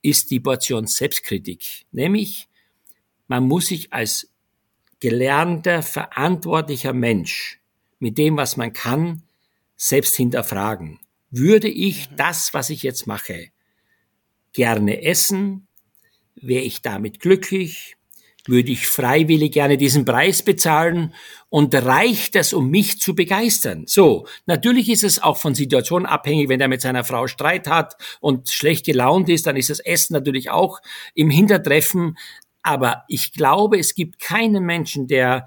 [0.00, 1.84] ist die Portion Selbstkritik.
[1.92, 2.48] Nämlich,
[3.26, 4.30] man muss sich als
[5.00, 7.60] gelernter, verantwortlicher Mensch
[7.98, 9.22] mit dem, was man kann,
[9.76, 11.00] selbst hinterfragen.
[11.30, 12.16] Würde ich mhm.
[12.16, 13.48] das, was ich jetzt mache,
[14.52, 15.66] gerne essen?
[16.36, 17.96] Wäre ich damit glücklich?
[18.46, 21.14] Würde ich freiwillig gerne diesen Preis bezahlen?
[21.48, 23.84] Und reicht es, um mich zu begeistern?
[23.86, 27.96] So, natürlich ist es auch von Situationen abhängig, wenn er mit seiner Frau Streit hat
[28.20, 30.80] und schlecht gelaunt ist, dann ist das Essen natürlich auch
[31.14, 32.18] im Hintertreffen.
[32.64, 35.46] Aber ich glaube, es gibt keinen Menschen, der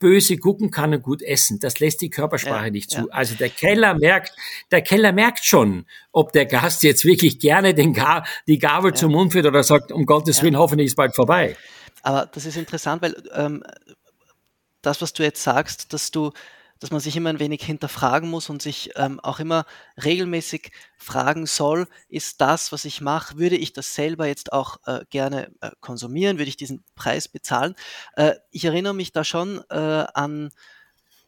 [0.00, 1.60] böse gucken kann und gut essen.
[1.60, 3.02] Das lässt die Körpersprache ja, nicht zu.
[3.02, 3.06] Ja.
[3.10, 4.32] Also der Keller merkt,
[4.72, 8.96] der Keller merkt schon, ob der Gast jetzt wirklich gerne den Ga die Gabel ja.
[8.96, 11.56] zum Mund führt oder sagt, um Gottes Willen, hoffentlich ist bald vorbei.
[12.02, 13.62] Aber das ist interessant, weil ähm,
[14.82, 16.32] das, was du jetzt sagst, dass du
[16.80, 19.64] dass man sich immer ein wenig hinterfragen muss und sich ähm, auch immer
[20.02, 25.04] regelmäßig fragen soll, ist das, was ich mache, würde ich das selber jetzt auch äh,
[25.10, 27.74] gerne äh, konsumieren, würde ich diesen Preis bezahlen?
[28.14, 30.50] Äh, ich erinnere mich da schon äh, an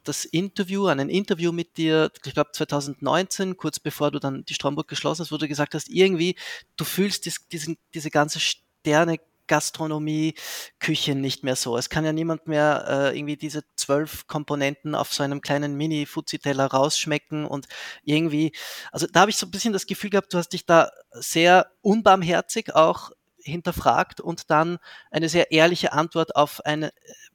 [0.04, 4.54] das Interview, an ein Interview mit dir, ich glaube 2019, kurz bevor du dann die
[4.54, 6.36] Stromburg geschlossen hast, wo du gesagt hast, irgendwie,
[6.76, 10.34] du fühlst dies, diesen, diese ganze Sterne Gastronomie,
[10.78, 11.76] Küche nicht mehr so.
[11.76, 16.66] Es kann ja niemand mehr äh, irgendwie diese zwölf Komponenten auf so einem kleinen Mini-Fuzzi-Teller
[16.66, 17.66] rausschmecken und
[18.04, 18.52] irgendwie,
[18.92, 21.70] also da habe ich so ein bisschen das Gefühl gehabt, du hast dich da sehr
[21.80, 24.78] unbarmherzig auch hinterfragt und dann
[25.10, 26.92] eine sehr ehrliche Antwort auf eine,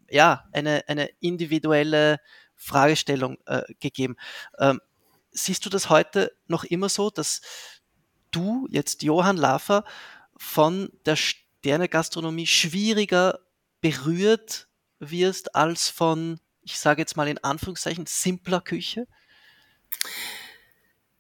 [0.10, 2.19] ja, eine, eine individuelle
[2.56, 4.15] Fragestellung äh, gegeben.
[4.60, 4.80] Ähm,
[5.32, 7.41] siehst du das heute noch immer so, dass
[8.32, 9.84] du jetzt Johann Laffer
[10.38, 11.15] von der
[11.63, 13.39] Sterne-Gastronomie schwieriger
[13.80, 14.67] berührt
[14.99, 19.08] wirst als von, ich sage jetzt mal in Anführungszeichen, simpler Küche?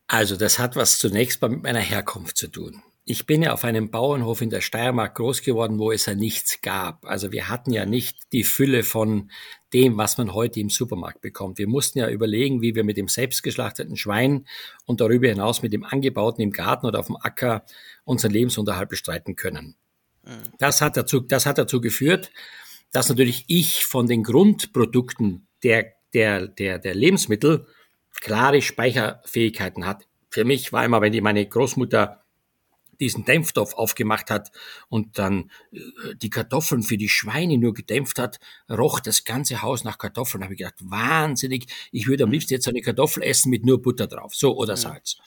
[0.05, 2.83] Also das hat was zunächst mal mit meiner Herkunft zu tun.
[3.05, 6.59] Ich bin ja auf einem Bauernhof in der Steiermark groß geworden, wo es ja nichts
[6.61, 7.05] gab.
[7.05, 9.31] Also wir hatten ja nicht die Fülle von
[9.71, 11.57] dem, was man heute im Supermarkt bekommt.
[11.57, 14.45] Wir mussten ja überlegen, wie wir mit dem selbstgeschlachteten Schwein
[14.85, 17.65] und darüber hinaus mit dem angebauten im Garten oder auf dem Acker
[18.03, 19.77] unseren Lebensunterhalt bestreiten können.
[20.57, 22.31] Das hat dazu, das hat dazu geführt,
[22.91, 27.67] dass natürlich ich von den Grundprodukten der, der, der, der Lebensmittel
[28.21, 30.07] klare Speicherfähigkeiten hat.
[30.29, 32.23] Für mich war immer, wenn die meine Großmutter
[32.99, 34.51] diesen Dämpftopf aufgemacht hat
[34.87, 35.79] und dann äh,
[36.15, 40.41] die Kartoffeln für die Schweine nur gedämpft hat, roch das ganze Haus nach Kartoffeln.
[40.41, 43.81] Da habe ich gedacht, wahnsinnig, ich würde am liebsten jetzt eine Kartoffel essen mit nur
[43.81, 45.17] Butter drauf, so oder Salz.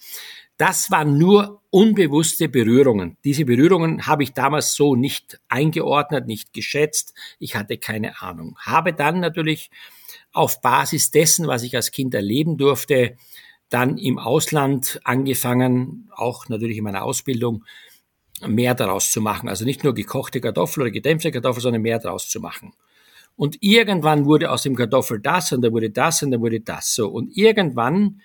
[0.56, 3.18] Das waren nur unbewusste Berührungen.
[3.24, 7.12] Diese Berührungen habe ich damals so nicht eingeordnet, nicht geschätzt.
[7.38, 8.56] Ich hatte keine Ahnung.
[8.58, 9.70] Habe dann natürlich
[10.32, 13.16] auf Basis dessen, was ich als Kind erleben durfte,
[13.68, 17.64] dann im Ausland angefangen, auch natürlich in meiner Ausbildung,
[18.46, 19.48] mehr daraus zu machen.
[19.48, 22.72] Also nicht nur gekochte Kartoffel oder gedämpfte Kartoffel, sondern mehr daraus zu machen.
[23.34, 26.94] Und irgendwann wurde aus dem Kartoffel das und dann wurde das und dann wurde das
[26.94, 27.08] so.
[27.08, 28.22] Und irgendwann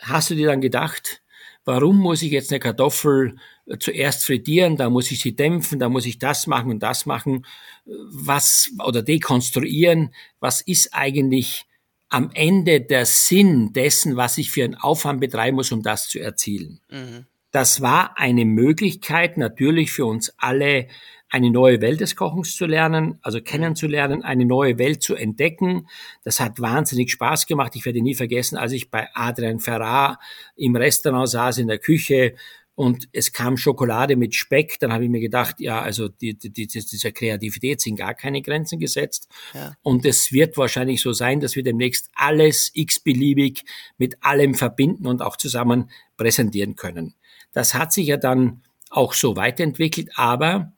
[0.00, 1.22] hast du dir dann gedacht,
[1.70, 3.36] warum muss ich jetzt eine Kartoffel
[3.78, 7.46] zuerst frittieren, da muss ich sie dämpfen, da muss ich das machen und das machen,
[7.84, 11.66] was oder dekonstruieren, was ist eigentlich
[12.08, 16.18] am Ende der Sinn dessen, was ich für einen Aufwand betreiben muss, um das zu
[16.18, 16.80] erzielen.
[16.90, 17.26] Mhm.
[17.52, 20.88] Das war eine Möglichkeit natürlich für uns alle,
[21.30, 25.86] eine neue Welt des Kochens zu lernen, also kennenzulernen, eine neue Welt zu entdecken.
[26.24, 27.76] Das hat wahnsinnig Spaß gemacht.
[27.76, 30.18] Ich werde nie vergessen, als ich bei Adrian Ferrar
[30.56, 32.34] im Restaurant saß in der Küche
[32.80, 36.50] und es kam Schokolade mit Speck, dann habe ich mir gedacht, ja, also die, die,
[36.50, 39.28] die, dieser Kreativität sind gar keine Grenzen gesetzt.
[39.52, 39.74] Ja.
[39.82, 43.64] Und es wird wahrscheinlich so sein, dass wir demnächst alles x-beliebig
[43.98, 47.14] mit allem verbinden und auch zusammen präsentieren können.
[47.52, 50.72] Das hat sich ja dann auch so weiterentwickelt, aber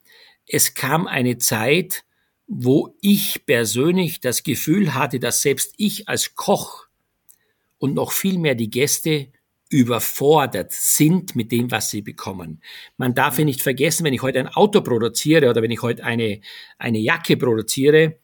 [0.47, 2.05] es kam eine Zeit,
[2.47, 6.87] wo ich persönlich das Gefühl hatte, dass selbst ich als Koch
[7.79, 9.29] und noch viel mehr die Gäste
[9.71, 12.63] überfordert sind mit dem, was sie bekommen.
[12.99, 16.05] Man darf ja nicht vergessen, wenn ich heute ein Auto produziere oder wenn ich heute
[16.05, 16.41] eine,
[16.79, 18.19] eine Jacke produziere,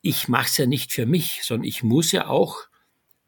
[0.00, 2.56] ich mache es ja nicht für mich, sondern ich muss ja auch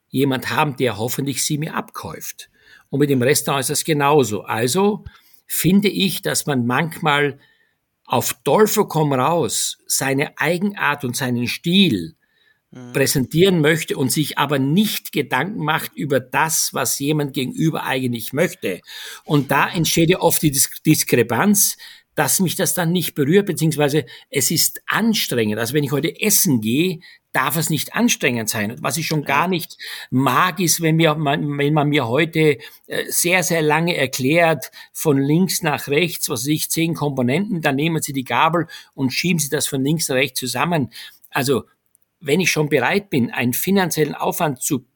[0.08, 2.50] jemand haben, der hoffentlich sie mir abkäuft.
[2.88, 4.42] Und mit dem Restaurant ist das genauso.
[4.42, 5.04] Also
[5.46, 7.38] finde ich, dass man manchmal
[8.04, 12.16] auf Teufel komm raus seine Eigenart und seinen Stil
[12.92, 18.80] präsentieren möchte und sich aber nicht Gedanken macht über das, was jemand gegenüber eigentlich möchte.
[19.24, 21.76] Und da entsteht ja oft die Diskrepanz,
[22.16, 25.58] dass mich das dann nicht berührt, beziehungsweise es ist anstrengend.
[25.58, 27.00] Also wenn ich heute essen gehe,
[27.34, 28.70] darf es nicht anstrengend sein.
[28.70, 29.76] Und was ich schon gar nicht
[30.10, 35.62] mag, ist, wenn, mir, wenn man mir heute äh, sehr, sehr lange erklärt, von links
[35.62, 39.50] nach rechts, was weiß ich, zehn Komponenten, dann nehmen Sie die Gabel und schieben Sie
[39.50, 40.90] das von links nach rechts zusammen.
[41.30, 41.64] Also
[42.20, 44.86] wenn ich schon bereit bin, einen finanziellen Aufwand zu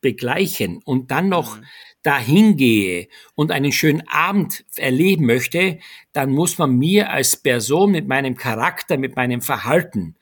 [0.00, 1.64] begleichen und dann noch mhm.
[2.02, 5.78] dahin gehe und einen schönen Abend erleben möchte,
[6.12, 10.16] dann muss man mir als Person mit meinem Charakter, mit meinem Verhalten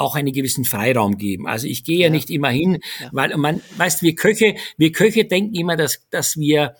[0.00, 1.46] auch einen gewissen Freiraum geben.
[1.46, 3.08] Also ich gehe ja, ja nicht immer hin, ja.
[3.12, 6.76] weil man, weißt, wir Köche, wir Köche denken immer, dass, dass wir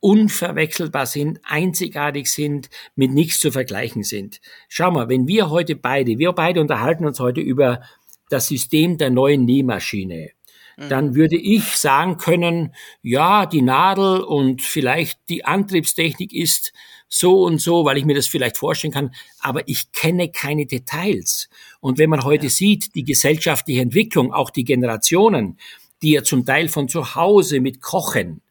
[0.00, 4.40] unverwechselbar sind, einzigartig sind, mit nichts zu vergleichen sind.
[4.68, 7.82] Schau mal, wenn wir heute beide, wir beide unterhalten uns heute über
[8.30, 10.30] das System der neuen Nähmaschine,
[10.76, 10.88] mhm.
[10.88, 16.72] dann würde ich sagen können, ja, die Nadel und vielleicht die Antriebstechnik ist
[17.08, 21.48] so und so, weil ich mir das vielleicht vorstellen kann, aber ich kenne keine Details.
[21.80, 25.58] Und wenn man heute sieht, die gesellschaftliche Entwicklung, auch die Generationen,
[26.02, 28.42] die ja zum Teil von zu Hause mit Kochen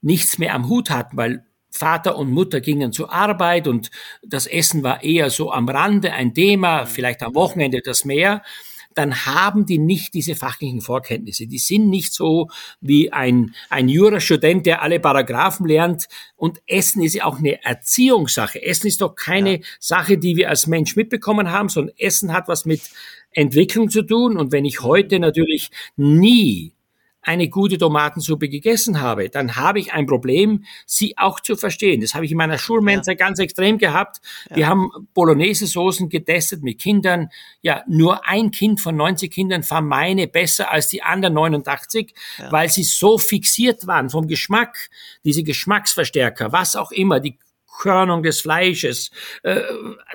[0.00, 3.90] nichts mehr am Hut hatten, weil Vater und Mutter gingen zur Arbeit und
[4.22, 8.42] das Essen war eher so am Rande ein Thema, vielleicht am Wochenende das mehr
[8.94, 11.46] dann haben die nicht diese fachlichen Vorkenntnisse.
[11.46, 12.48] Die sind nicht so
[12.80, 16.08] wie ein, ein Jurastudent, der alle Paragraphen lernt.
[16.36, 18.62] Und Essen ist ja auch eine Erziehungssache.
[18.62, 19.64] Essen ist doch keine ja.
[19.80, 22.90] Sache, die wir als Mensch mitbekommen haben, sondern Essen hat was mit
[23.32, 24.36] Entwicklung zu tun.
[24.36, 26.72] Und wenn ich heute natürlich nie
[27.22, 32.00] eine gute Tomatensuppe gegessen habe, dann habe ich ein Problem, sie auch zu verstehen.
[32.00, 33.16] Das habe ich in meiner Schulmensa ja.
[33.16, 34.20] ganz extrem gehabt.
[34.50, 34.56] Ja.
[34.56, 37.28] Wir haben Bolognese-Soßen getestet mit Kindern.
[37.60, 42.50] Ja, nur ein Kind von 90 Kindern fand meine besser als die anderen 89, ja.
[42.50, 44.90] weil sie so fixiert waren vom Geschmack,
[45.24, 47.38] diese Geschmacksverstärker, was auch immer, die
[47.80, 49.10] Körnung des Fleisches,
[49.42, 49.60] äh,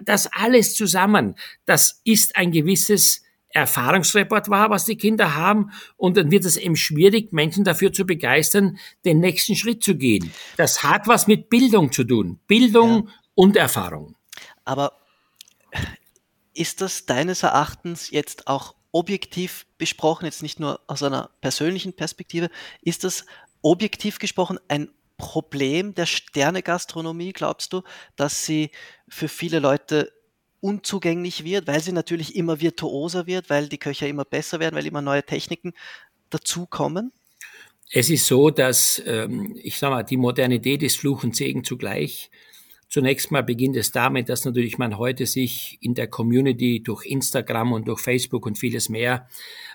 [0.04, 3.24] das alles zusammen, das ist ein gewisses
[3.58, 5.72] Erfahrungsrepertoire, was die Kinder haben.
[5.98, 10.32] Und dann wird es eben schwierig, Menschen dafür zu begeistern, den nächsten Schritt zu gehen.
[10.56, 12.40] Das hat was mit Bildung zu tun.
[12.48, 13.14] Bildung ja.
[13.36, 14.16] und Erfahrung.
[14.64, 14.94] Aber
[16.54, 22.50] ist das deines Erachtens jetzt auch objektiv besprochen, jetzt nicht nur aus einer persönlichen Perspektive,
[22.82, 23.26] ist das
[23.62, 27.82] objektiv gesprochen ein Problem der Sternegastronomie, glaubst du,
[28.16, 28.70] dass sie
[29.08, 30.12] für viele Leute
[30.62, 34.86] unzugänglich wird, weil sie natürlich immer virtuoser wird, weil die Köcher immer besser werden, weil
[34.86, 35.74] immer neue Techniken
[36.30, 37.12] dazukommen?
[37.92, 42.30] Es ist so, dass, ähm, ich sage mal, die Modernität ist Fluch und Segen zugleich.
[42.90, 47.74] Zunächst mal beginnt es damit, dass natürlich man heute sich in der Community durch Instagram
[47.74, 49.28] und durch Facebook und vieles mehr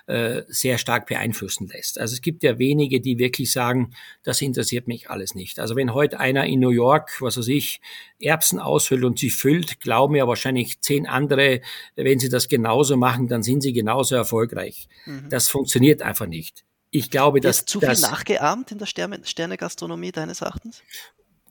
[0.07, 1.99] äh, sehr stark beeinflussen lässt.
[1.99, 5.59] Also es gibt ja wenige, die wirklich sagen, das interessiert mich alles nicht.
[5.59, 7.81] Also wenn heute einer in New York, was weiß ich,
[8.19, 11.61] Erbsen aushüllt und sie füllt, glauben ja wahrscheinlich zehn andere,
[11.95, 14.87] wenn sie das genauso machen, dann sind sie genauso erfolgreich.
[15.05, 15.29] Mhm.
[15.29, 16.65] Das funktioniert einfach nicht.
[16.89, 20.83] Ich glaube, dass ist zu viel nachgeahmt in der Sterne, Sternegastronomie deines Erachtens?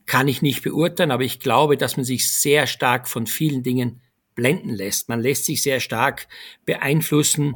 [0.05, 4.01] Kann ich nicht beurteilen, aber ich glaube, dass man sich sehr stark von vielen Dingen
[4.35, 5.09] blenden lässt.
[5.09, 6.27] Man lässt sich sehr stark
[6.65, 7.55] beeinflussen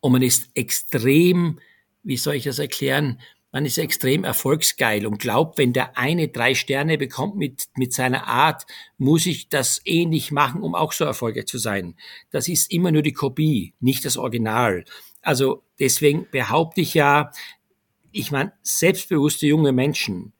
[0.00, 1.58] und man ist extrem,
[2.02, 6.54] wie soll ich das erklären, man ist extrem erfolgsgeil und glaubt, wenn der eine drei
[6.54, 8.66] Sterne bekommt mit, mit seiner Art,
[8.98, 11.96] muss ich das ähnlich machen, um auch so erfolgreich zu sein.
[12.30, 14.84] Das ist immer nur die Kopie, nicht das Original.
[15.22, 17.32] Also deswegen behaupte ich ja,
[18.12, 20.34] ich meine, selbstbewusste junge Menschen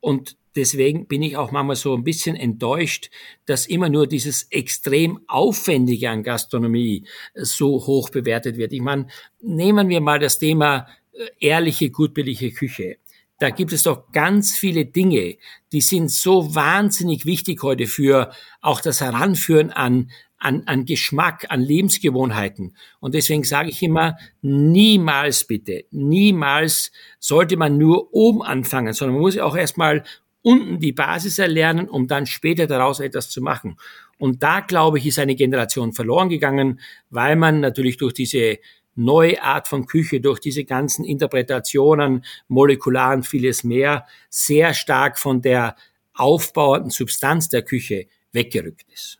[0.00, 3.10] und deswegen bin ich auch manchmal so ein bisschen enttäuscht,
[3.46, 8.72] dass immer nur dieses extrem Aufwendige an Gastronomie so hoch bewertet wird.
[8.72, 9.06] Ich meine,
[9.40, 12.98] nehmen wir mal das Thema äh, ehrliche, gutbillige Küche.
[13.38, 15.36] Da gibt es doch ganz viele Dinge,
[15.72, 21.60] die sind so wahnsinnig wichtig heute für auch das Heranführen an, an, an Geschmack, an
[21.60, 22.76] Lebensgewohnheiten.
[23.00, 29.22] Und deswegen sage ich immer, niemals bitte, niemals sollte man nur oben anfangen, sondern man
[29.22, 30.04] muss auch erstmal
[30.44, 33.78] unten die Basis erlernen, um dann später daraus etwas zu machen.
[34.18, 38.58] Und da, glaube ich, ist eine Generation verloren gegangen, weil man natürlich durch diese
[38.94, 45.76] neue Art von Küche, durch diese ganzen Interpretationen, molekularen, vieles mehr, sehr stark von der
[46.12, 49.18] aufbauenden Substanz der Küche weggerückt ist.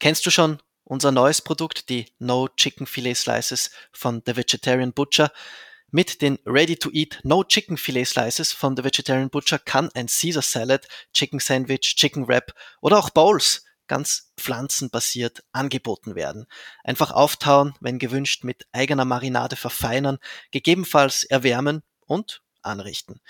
[0.00, 5.30] Kennst du schon unser neues Produkt, die No Chicken Filet Slices von The Vegetarian Butcher?
[5.92, 10.88] Mit den Ready-to-Eat No Chicken Filet Slices von The Vegetarian Butcher kann ein Caesar Salad,
[11.12, 16.46] Chicken Sandwich, Chicken Wrap oder auch Bowls ganz pflanzenbasiert angeboten werden.
[16.82, 20.18] Einfach auftauen, wenn gewünscht, mit eigener Marinade verfeinern,
[20.50, 23.20] gegebenenfalls erwärmen und anrichten.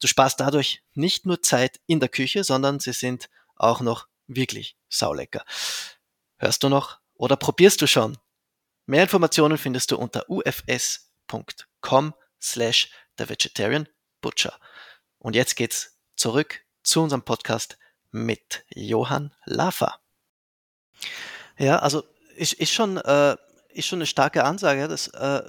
[0.00, 4.76] Du sparst dadurch nicht nur Zeit in der Küche, sondern sie sind auch noch wirklich
[4.88, 5.44] saulecker.
[6.36, 8.16] Hörst du noch oder probierst du schon?
[8.86, 11.13] Mehr Informationen findest du unter ufs.com
[11.80, 13.88] com slash The Vegetarian
[14.20, 14.58] Butcher.
[15.18, 17.78] Und jetzt geht's zurück zu unserem Podcast
[18.10, 20.00] mit Johann Laffer.
[21.58, 22.04] Ja, also
[22.36, 23.36] ist, ist, schon, äh,
[23.70, 25.42] ist schon eine starke Ansage, dass äh,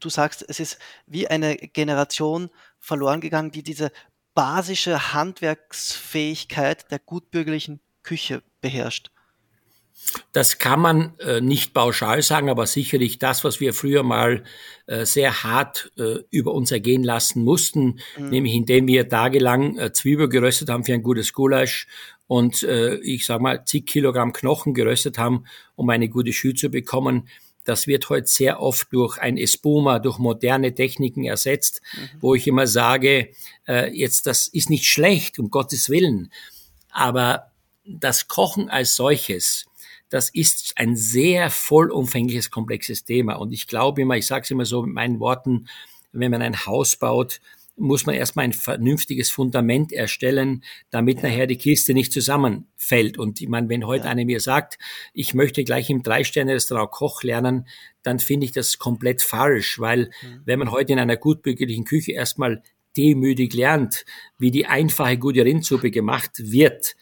[0.00, 3.92] du sagst, es ist wie eine Generation verloren gegangen, die diese
[4.34, 9.10] basische Handwerksfähigkeit der gutbürgerlichen Küche beherrscht.
[10.36, 14.44] Das kann man äh, nicht pauschal sagen, aber sicherlich das, was wir früher mal
[14.86, 18.28] äh, sehr hart äh, über uns ergehen lassen mussten, mhm.
[18.28, 21.86] nämlich indem wir tagelang äh, Zwiebel geröstet haben für ein gutes Gulasch
[22.26, 26.68] und äh, ich sag mal zig Kilogramm Knochen geröstet haben, um eine gute Schü zu
[26.68, 27.30] bekommen.
[27.64, 32.08] Das wird heute sehr oft durch ein Espuma, durch moderne Techniken ersetzt, mhm.
[32.20, 33.30] wo ich immer sage,
[33.66, 36.30] äh, jetzt das ist nicht schlecht, um Gottes Willen,
[36.90, 37.52] aber
[37.86, 39.64] das Kochen als solches,
[40.08, 43.34] das ist ein sehr vollumfängliches, komplexes Thema.
[43.34, 45.66] Und ich glaube immer, ich sage es immer so mit meinen Worten,
[46.12, 47.40] wenn man ein Haus baut,
[47.78, 51.28] muss man erstmal ein vernünftiges Fundament erstellen, damit ja.
[51.28, 53.18] nachher die Kiste nicht zusammenfällt.
[53.18, 54.10] Und ich meine, wenn heute ja.
[54.10, 54.78] einer mir sagt,
[55.12, 57.66] ich möchte gleich im Drei-Sterne-Restaurant Koch lernen,
[58.02, 60.40] dann finde ich das komplett falsch, weil mhm.
[60.46, 62.62] wenn man heute in einer gutbürgerlichen Küche erstmal
[62.96, 64.06] demütig lernt,
[64.38, 66.96] wie die einfache gute Rindsuppe gemacht wird,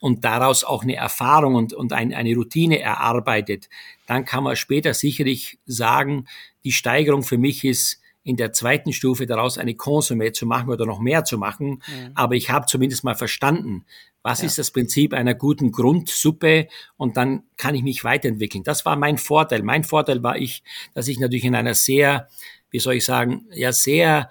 [0.00, 3.68] und daraus auch eine Erfahrung und, und ein, eine Routine erarbeitet,
[4.06, 6.26] dann kann man später sicherlich sagen,
[6.64, 10.84] die Steigerung für mich ist, in der zweiten Stufe daraus eine Consommé zu machen oder
[10.84, 11.80] noch mehr zu machen.
[11.86, 12.10] Mhm.
[12.14, 13.84] Aber ich habe zumindest mal verstanden,
[14.22, 14.46] was ja.
[14.46, 16.66] ist das Prinzip einer guten Grundsuppe
[16.96, 18.64] und dann kann ich mich weiterentwickeln.
[18.64, 19.62] Das war mein Vorteil.
[19.62, 22.26] Mein Vorteil war ich, dass ich natürlich in einer sehr,
[22.70, 24.28] wie soll ich sagen, ja sehr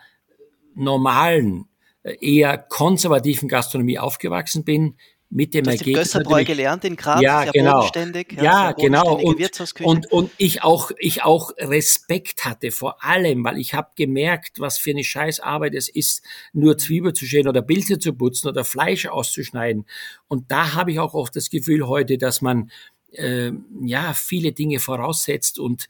[0.76, 1.70] normalen,
[2.04, 4.98] eher konservativen Gastronomie aufgewachsen bin,
[5.30, 5.96] mit dem Ergebnis.
[5.96, 7.90] Gösserbräu gelernt in Graz, ja, genau.
[8.32, 9.16] Ja, ja genau.
[9.18, 14.60] Und, und, und ich auch, ich auch Respekt hatte vor allem, weil ich habe gemerkt,
[14.60, 16.24] was für eine Scheißarbeit es ist,
[16.54, 19.86] nur Zwiebel zu schälen oder Pilze zu putzen oder Fleisch auszuschneiden.
[20.28, 22.72] Und da habe ich auch oft das Gefühl heute, dass man
[23.12, 23.52] äh,
[23.84, 25.88] ja viele Dinge voraussetzt und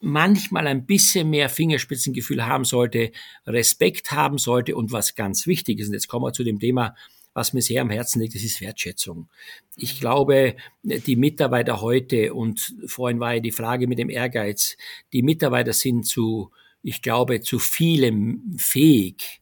[0.00, 3.10] manchmal ein bisschen mehr Fingerspitzengefühl haben sollte,
[3.46, 6.94] Respekt haben sollte und was ganz wichtig ist, und jetzt kommen wir zu dem Thema,
[7.34, 9.28] was mir sehr am Herzen liegt, das ist Wertschätzung.
[9.76, 14.76] Ich glaube, die Mitarbeiter heute, und vorhin war ja die Frage mit dem Ehrgeiz,
[15.12, 19.40] die Mitarbeiter sind zu, ich glaube, zu vielem fähig.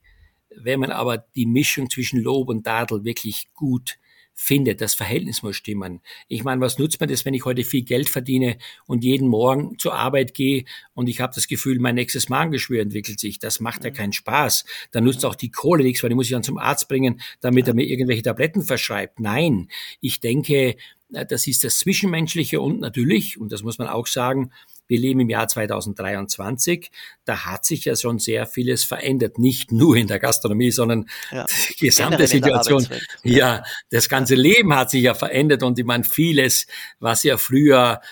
[0.57, 3.99] Wenn man aber die Mischung zwischen Lob und Tadel wirklich gut
[4.35, 4.81] findet.
[4.81, 6.01] Das Verhältnis muss stimmen.
[6.29, 9.79] Ich meine, was nutzt man das, wenn ich heute viel Geld verdiene und jeden Morgen
[9.79, 10.65] zur Arbeit gehe
[10.95, 13.39] und ich habe das Gefühl, mein nächstes Magengeschwür entwickelt sich.
[13.39, 13.95] Das macht ja mhm.
[13.95, 14.65] keinen Spaß.
[14.91, 17.69] Dann nutzt auch die Kohle nichts, weil die muss ich dann zum Arzt bringen, damit
[17.69, 19.21] er mir irgendwelche Tabletten verschreibt.
[19.21, 19.69] Nein,
[20.01, 20.77] ich denke,
[21.13, 24.51] äh, das ist das Zwischenmenschliche und natürlich, und das muss man auch sagen,
[24.93, 26.91] wir leben im Jahr 2023.
[27.25, 29.39] Da hat sich ja schon sehr vieles verändert.
[29.39, 31.47] Nicht nur in der Gastronomie, sondern ja,
[31.81, 32.87] die gesamte Situation.
[33.25, 36.67] Ja, das ganze Leben hat sich ja verändert und ich meine, vieles,
[37.01, 38.03] was ja früher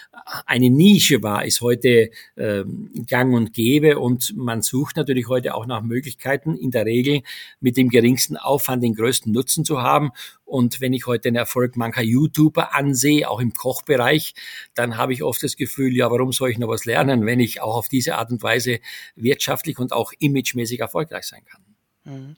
[0.47, 5.66] eine Nische war, ist heute ähm, gang und gäbe und man sucht natürlich heute auch
[5.66, 7.22] nach Möglichkeiten, in der Regel
[7.61, 10.12] mit dem geringsten Aufwand den größten Nutzen zu haben.
[10.51, 14.35] Und wenn ich heute den Erfolg mancher YouTuber ansehe, auch im Kochbereich,
[14.75, 17.61] dann habe ich oft das Gefühl, ja, warum soll ich noch was lernen, wenn ich
[17.63, 18.81] auch auf diese Art und Weise
[19.15, 21.63] wirtschaftlich und auch imagemäßig erfolgreich sein kann.
[22.05, 22.37] Mhm.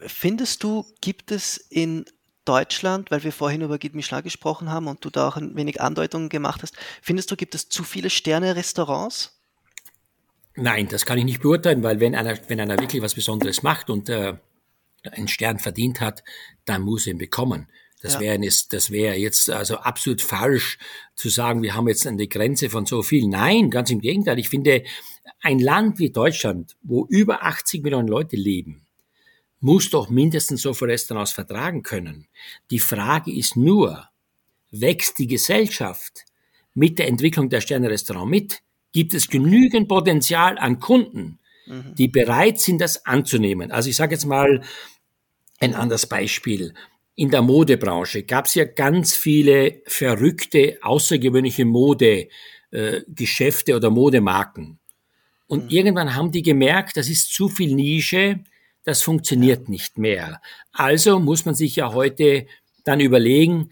[0.00, 2.06] Findest du, gibt es in
[2.44, 5.80] Deutschland, weil wir vorhin über Guide Michelin gesprochen haben und du da auch ein wenig
[5.80, 9.38] Andeutungen gemacht hast, findest du, gibt es zu viele Sterne-Restaurants?
[10.56, 13.90] Nein, das kann ich nicht beurteilen, weil wenn einer, wenn einer wirklich was Besonderes macht
[13.90, 14.34] und äh,
[15.12, 16.24] einen Stern verdient hat,
[16.64, 17.68] dann muss er ihn bekommen.
[18.04, 18.20] Das ja.
[18.20, 20.78] wäre jetzt, das wäre jetzt also absolut falsch
[21.14, 23.26] zu sagen, wir haben jetzt eine Grenze von so viel.
[23.26, 24.38] Nein, ganz im Gegenteil.
[24.38, 24.84] Ich finde,
[25.40, 28.86] ein Land wie Deutschland, wo über 80 Millionen Leute leben,
[29.60, 32.26] muss doch mindestens so viele Restaurants vertragen können.
[32.70, 34.08] Die Frage ist nur,
[34.70, 36.26] wächst die Gesellschaft
[36.74, 38.60] mit der Entwicklung der Sterne-Restaurant mit?
[38.92, 41.94] Gibt es genügend Potenzial an Kunden, mhm.
[41.94, 43.72] die bereit sind, das anzunehmen?
[43.72, 44.62] Also ich sage jetzt mal
[45.60, 46.74] ein anderes Beispiel.
[47.16, 54.80] In der Modebranche gab es ja ganz viele verrückte, außergewöhnliche Modegeschäfte äh, oder Modemarken.
[55.46, 55.70] Und mhm.
[55.70, 58.40] irgendwann haben die gemerkt, das ist zu viel Nische,
[58.82, 60.40] das funktioniert nicht mehr.
[60.72, 62.46] Also muss man sich ja heute
[62.84, 63.70] dann überlegen,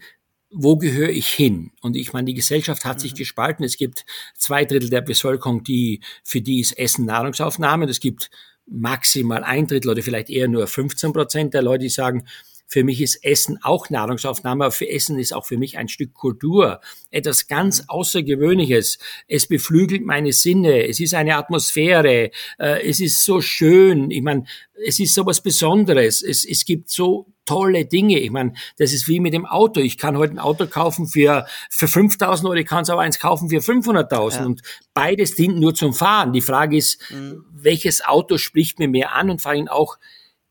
[0.49, 1.71] wo gehöre ich hin?
[1.81, 3.17] Und ich meine, die Gesellschaft hat sich mhm.
[3.17, 3.65] gespalten.
[3.65, 4.05] Es gibt
[4.37, 7.85] zwei Drittel der Bevölkerung, die, für die ist Essen Nahrungsaufnahme.
[7.85, 8.29] Es gibt
[8.65, 12.25] maximal ein Drittel oder vielleicht eher nur 15 Prozent der Leute, die sagen,
[12.73, 16.13] für mich ist Essen auch Nahrungsaufnahme, aber für Essen ist auch für mich ein Stück
[16.15, 17.89] Kultur, etwas ganz mhm.
[17.89, 18.97] Außergewöhnliches.
[19.27, 24.09] Es beflügelt meine Sinne, es ist eine Atmosphäre, äh, es ist so schön.
[24.09, 24.45] Ich meine,
[24.87, 26.23] es ist so was Besonderes.
[26.23, 28.19] Es, es gibt so tolle Dinge.
[28.19, 29.79] Ich meine, das ist wie mit dem Auto.
[29.79, 33.19] Ich kann heute ein Auto kaufen für, für 5.000 oder ich kann es aber eins
[33.19, 34.45] kaufen für 500.000 ja.
[34.45, 34.61] und
[34.93, 36.33] beides dient nur zum Fahren.
[36.33, 37.45] Die Frage ist, mhm.
[37.51, 39.97] welches Auto spricht mir mehr an und vor allem auch,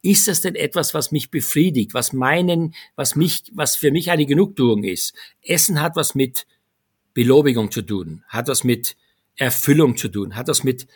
[0.03, 4.26] ist das denn etwas, was mich befriedigt, was meinen, was mich, was für mich eine
[4.26, 5.14] Genugtuung ist?
[5.43, 6.47] Essen hat was mit
[7.14, 8.97] Belobigung zu tun, hat was mit
[9.36, 10.88] Erfüllung zu tun, hat was mit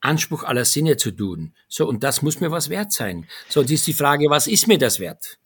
[0.00, 1.54] Anspruch aller Sinne zu tun.
[1.68, 3.26] So, und das muss mir was wert sein.
[3.48, 5.38] So, und ist die Frage, was ist mir das wert?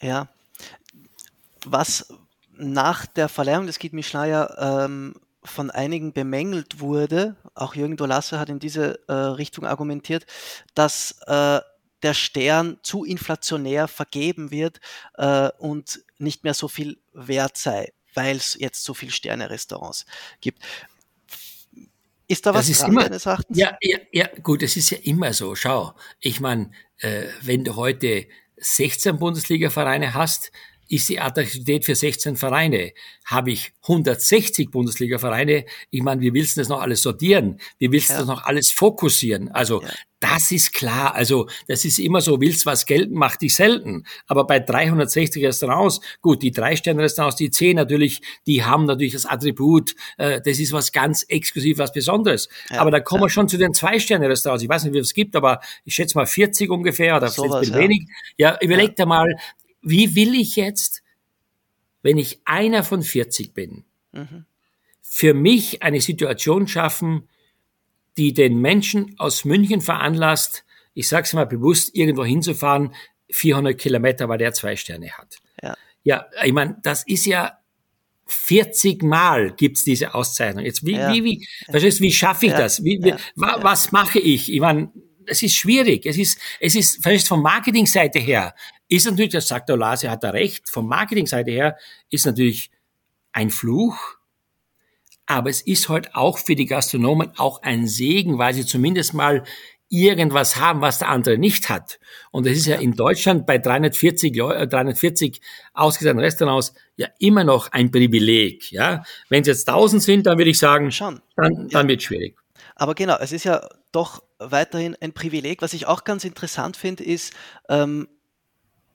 [0.00, 0.28] Ja.
[1.64, 2.12] Was
[2.56, 8.48] nach der Verleihung des Guide Michelin ähm, von einigen bemängelt wurde, auch Jürgen Dolasse hat
[8.48, 10.26] in diese äh, Richtung argumentiert,
[10.74, 11.60] dass äh,
[12.02, 14.80] der Stern zu inflationär vergeben wird
[15.14, 20.06] äh, und nicht mehr so viel wert sei, weil es jetzt so viele Sterne-Restaurants
[20.40, 20.62] gibt.
[22.26, 23.58] Ist da was das ist dran, immer, deines Erachtens?
[23.58, 25.54] Ja, ja, ja, gut, es ist ja immer so.
[25.54, 28.26] Schau, ich meine, äh, wenn du heute
[28.58, 30.52] 16 Bundesliga-Vereine hast,
[30.94, 32.92] ist die Attraktivität für 16 Vereine.
[33.24, 37.58] Habe ich 160 Bundesliga-Vereine, ich meine, wie willst du das noch alles sortieren?
[37.78, 38.18] Wie willst du ja.
[38.20, 39.50] das noch alles fokussieren?
[39.50, 39.88] Also ja.
[40.20, 41.14] das ist klar.
[41.14, 44.04] Also das ist immer so, willst was gelten, mach dich selten.
[44.26, 49.96] Aber bei 360 Restaurants, gut, die Drei-Sterne-Restaurants, die 10 natürlich, die haben natürlich das Attribut,
[50.16, 52.48] äh, das ist was ganz exklusiv, was Besonderes.
[52.70, 52.80] Ja.
[52.80, 54.62] Aber da kommen wir schon zu den Zwei-Sterne-Restaurants.
[54.62, 57.74] Ich weiß nicht, wie es gibt, aber ich schätze mal 40 ungefähr oder so vielleicht
[57.74, 58.06] wenig.
[58.36, 59.34] Ja, überleg dir mal,
[59.84, 61.02] wie will ich jetzt,
[62.02, 64.44] wenn ich einer von 40 bin, mhm.
[65.00, 67.28] für mich eine Situation schaffen,
[68.16, 70.64] die den Menschen aus München veranlasst,
[70.94, 72.94] ich sage es mal bewusst, irgendwo hinzufahren,
[73.30, 75.38] 400 Kilometer, weil der zwei Sterne hat.
[75.62, 75.74] Ja.
[76.04, 77.58] Ja, ich meine, das ist ja
[78.26, 80.64] 40 Mal gibt's diese Auszeichnung.
[80.64, 81.12] Jetzt, wie, ja.
[81.12, 82.58] wie, wie, verstehst wie schaffe ich ja.
[82.58, 82.84] das?
[82.84, 83.16] Wie, ja.
[83.34, 84.52] wa, was mache ich?
[84.52, 84.92] Ich meine,
[85.26, 86.06] es ist schwierig.
[86.06, 88.54] Es ist, es ist, verstehst von Marketingseite her,
[88.88, 91.76] ist natürlich, das sagt der Lase, hat er recht, von Marketingseite her
[92.10, 92.70] ist natürlich
[93.32, 93.96] ein Fluch,
[95.26, 99.44] aber es ist halt auch für die Gastronomen auch ein Segen, weil sie zumindest mal
[99.88, 101.98] irgendwas haben, was der andere nicht hat.
[102.30, 105.40] Und es ist ja in Deutschland bei 340, 340
[105.72, 108.72] ausgezeichneten Restaurants ja immer noch ein Privileg.
[108.72, 111.20] Ja, wenn es jetzt 1000 sind, dann würde ich sagen, Schon.
[111.36, 111.88] dann, dann ja.
[111.88, 112.36] wird es schwierig.
[112.76, 115.62] Aber genau, es ist ja doch weiterhin ein Privileg.
[115.62, 117.32] Was ich auch ganz interessant finde, ist,
[117.68, 118.08] ähm,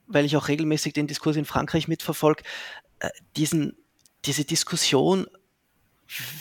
[0.09, 2.43] weil ich auch regelmäßig den Diskurs in Frankreich mitverfolge,
[2.99, 3.77] äh, diesen,
[4.25, 5.27] diese Diskussion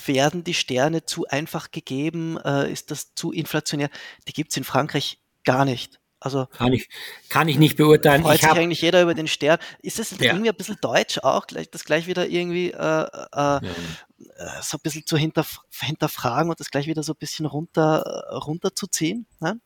[0.06, 2.38] werden die Sterne zu einfach gegeben?
[2.38, 3.90] Äh, ist das zu inflationär?
[4.26, 6.00] Die gibt es in Frankreich gar nicht.
[6.20, 6.88] Also kann ich,
[7.28, 8.22] kann ich nicht beurteilen.
[8.22, 9.58] Freut ich sich eigentlich jeder über den Stern.
[9.82, 10.32] Ist das ja.
[10.32, 13.60] irgendwie ein bisschen deutsch auch, das gleich wieder irgendwie äh, äh, ja.
[13.60, 18.02] Äh, so ein bisschen zu hinterf hinterfragen und das gleich wieder so ein bisschen runter,
[18.32, 19.26] runterzuziehen?
[19.38, 19.60] Ne?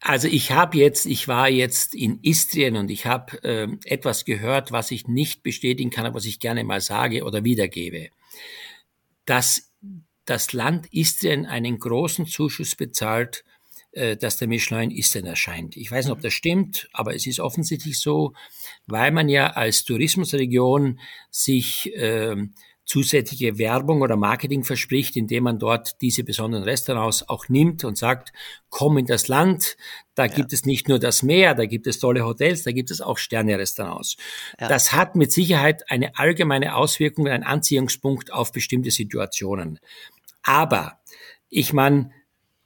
[0.00, 4.70] Also ich habe jetzt, ich war jetzt in Istrien und ich habe äh, etwas gehört,
[4.70, 8.10] was ich nicht bestätigen kann, aber was ich gerne mal sage oder wiedergebe
[9.28, 9.70] dass
[10.24, 13.44] das Land Istrien einen großen Zuschuss bezahlt,
[13.92, 15.76] äh, dass der Michelin in Istrien erscheint.
[15.76, 18.32] Ich weiß nicht, ob das stimmt, aber es ist offensichtlich so,
[18.86, 20.98] weil man ja als Tourismusregion
[21.30, 22.36] sich äh,
[22.88, 28.32] zusätzliche Werbung oder Marketing verspricht, indem man dort diese besonderen Restaurants auch nimmt und sagt,
[28.70, 29.76] komm in das Land,
[30.14, 30.32] da ja.
[30.32, 33.18] gibt es nicht nur das Meer, da gibt es tolle Hotels, da gibt es auch
[33.18, 34.16] Sterne-Restaurants.
[34.58, 34.68] Ja.
[34.68, 39.80] Das hat mit Sicherheit eine allgemeine Auswirkung, einen Anziehungspunkt auf bestimmte Situationen.
[40.42, 40.98] Aber
[41.50, 42.10] ich meine,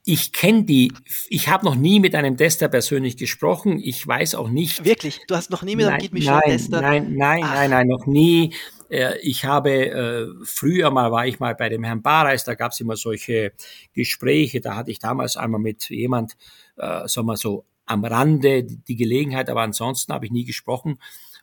[0.05, 0.93] ich kenne die,
[1.31, 3.81] ich habe noch nie mit einem Tester persönlich gesprochen.
[3.83, 4.85] Ich weiß auch nicht.
[4.85, 5.21] Wirklich?
[5.27, 6.81] Du hast noch nie mit einem Guide Michelin Tester?
[6.81, 7.55] Nein, nein, Ach.
[7.55, 8.53] nein, nein, noch nie.
[8.93, 12.73] Äh, ich habe äh, früher mal war ich mal bei dem Herrn Bareis, da gab
[12.73, 13.53] es immer solche
[13.95, 14.61] Gespräche.
[14.61, 16.37] Da hatte ich damals einmal mit jemand,
[16.77, 20.99] äh, sagen wir so, am Rande die Gelegenheit, aber ansonsten habe ich nie gesprochen.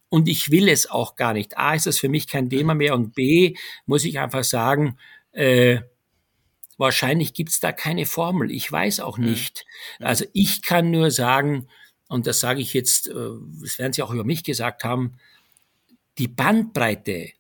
[0.09, 1.57] Und ich will es auch gar nicht.
[1.57, 4.97] A, ist das für mich kein Thema mehr und B, muss ich einfach sagen,
[5.31, 5.79] äh,
[6.79, 8.49] Wahrscheinlich gibt es da keine Formel.
[8.51, 9.25] Ich weiß auch mhm.
[9.25, 9.65] nicht.
[9.99, 11.67] Also ich kann nur sagen,
[12.07, 13.13] und das sage ich jetzt, äh,
[13.61, 15.17] das werden Sie auch über mich gesagt haben,
[16.17, 17.33] die Bandbreite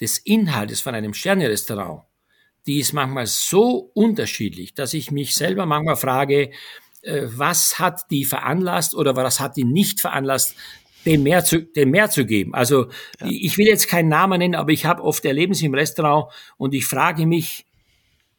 [0.00, 2.02] des Inhaltes von einem Sternerestaurant,
[2.66, 6.50] die ist manchmal so unterschiedlich, dass ich mich selber manchmal frage,
[7.02, 10.56] äh, was hat die veranlasst oder was hat die nicht veranlasst,
[11.04, 12.54] dem mehr zu, dem mehr zu geben.
[12.54, 12.88] Also
[13.20, 13.26] ja.
[13.28, 16.86] ich will jetzt keinen Namen nennen, aber ich habe oft Erlebnisse im Restaurant und ich
[16.86, 17.66] frage mich,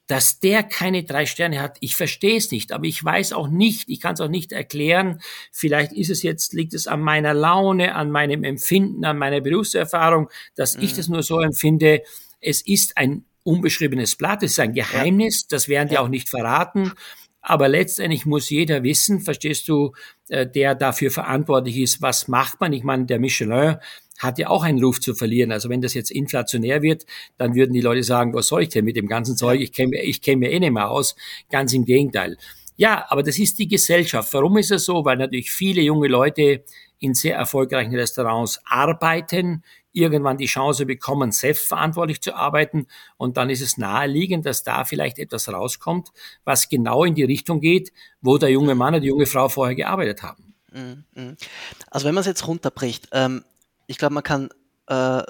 [0.08, 3.89] dass der keine drei Sterne hat, ich verstehe es nicht, aber ich weiß auch nicht,
[3.89, 5.22] ich kann es auch nicht erklären.
[5.51, 10.30] Vielleicht ist es jetzt, liegt es an meiner Laune, an meinem Empfinden, an meiner Berufserfahrung,
[10.56, 10.84] dass mhm.
[10.84, 12.03] ich das nur so empfinde.
[12.39, 16.91] Es ist ein unbeschriebenes Blatt, es ist ein Geheimnis, das werden die auch nicht verraten.
[17.41, 19.93] Aber letztendlich muss jeder wissen, verstehst du,
[20.30, 22.74] äh, der dafür verantwortlich ist, was macht man.
[22.74, 23.78] Ich meine, der Michelin
[24.20, 25.51] hat ja auch einen Ruf zu verlieren.
[25.51, 27.05] Also wenn das jetzt inflationär wird,
[27.38, 29.59] dann würden die Leute sagen, was soll ich denn mit dem ganzen Zeug?
[29.61, 31.16] Ich kenne ich kenn mir eh nicht mehr aus.
[31.49, 32.38] Ganz im Gegenteil.
[32.78, 34.34] Ja, aber das ist die Gesellschaft.
[34.34, 35.05] Warum ist es so?
[35.05, 36.63] Weil natürlich viele junge Leute
[36.99, 42.88] in sehr erfolgreichen Restaurants arbeiten, irgendwann die Chance bekommen, selbstverantwortlich zu arbeiten.
[43.18, 46.09] Und dann ist es naheliegend, dass da vielleicht etwas rauskommt,
[46.43, 49.76] was genau in die Richtung geht, wo der junge Mann oder die junge Frau vorher
[49.76, 50.53] gearbeitet haben.
[50.74, 51.38] Mhm.
[51.89, 53.43] Also wenn man es jetzt runterbricht, ähm,
[53.88, 54.49] ich glaube, man kann,
[54.88, 55.23] äh,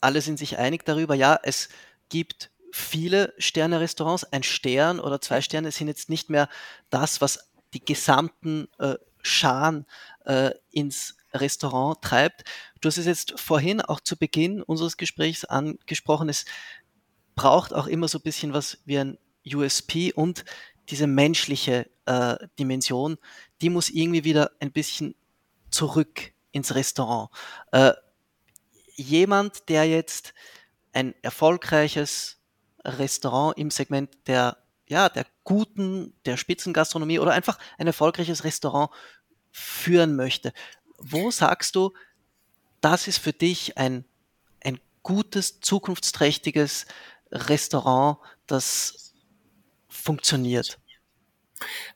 [0.00, 1.68] alle sind sich einig darüber, ja, es
[2.08, 4.24] gibt viele Sterne-Restaurants.
[4.24, 6.48] Ein Stern oder zwei Sterne sind jetzt nicht mehr
[6.90, 9.86] das, was die gesamten äh, Scharen
[10.24, 12.44] äh, ins Restaurant treibt.
[12.80, 16.44] Du hast es jetzt vorhin auch zu Beginn unseres Gesprächs angesprochen, es
[17.34, 20.44] braucht auch immer so ein bisschen was wie ein USP und
[20.88, 23.18] diese menschliche äh, Dimension,
[23.60, 25.14] die muss irgendwie wieder ein bisschen
[25.70, 27.30] zurück ins Restaurant.
[27.70, 27.92] Äh,
[28.96, 30.34] jemand, der jetzt
[30.92, 32.38] ein erfolgreiches
[32.84, 34.56] Restaurant im Segment der,
[34.88, 38.90] ja, der guten, der Spitzengastronomie oder einfach ein erfolgreiches Restaurant
[39.52, 40.52] führen möchte.
[40.98, 41.92] Wo sagst du,
[42.80, 44.04] das ist für dich ein,
[44.64, 46.86] ein gutes, zukunftsträchtiges
[47.30, 49.14] Restaurant, das
[49.88, 50.78] funktioniert?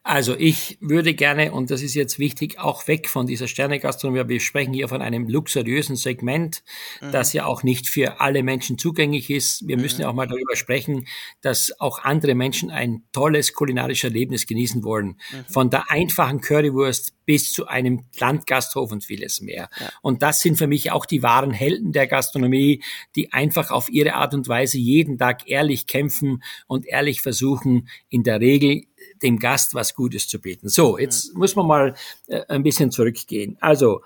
[0.03, 4.29] Also ich würde gerne, und das ist jetzt wichtig, auch weg von dieser Sternegastronomie.
[4.29, 6.63] Wir sprechen hier von einem luxuriösen Segment,
[7.01, 7.13] mhm.
[7.13, 9.67] das ja auch nicht für alle Menschen zugänglich ist.
[9.69, 9.83] Wir mhm.
[9.83, 11.07] müssen ja auch mal darüber sprechen,
[11.43, 15.19] dass auch andere Menschen ein tolles kulinarisches Erlebnis genießen wollen.
[15.33, 15.53] Mhm.
[15.53, 19.69] Von der einfachen Currywurst bis zu einem Landgasthof und vieles mehr.
[19.79, 19.91] Ja.
[20.03, 22.83] Und das sind für mich auch die wahren Helden der Gastronomie,
[23.15, 28.25] die einfach auf ihre Art und Weise jeden Tag ehrlich kämpfen und ehrlich versuchen, in
[28.25, 28.83] der Regel
[29.23, 30.69] dem Gast was Gutes zu bieten.
[30.69, 31.95] So, jetzt muss man mal
[32.27, 33.57] äh, ein bisschen zurückgehen.
[33.61, 34.03] Also,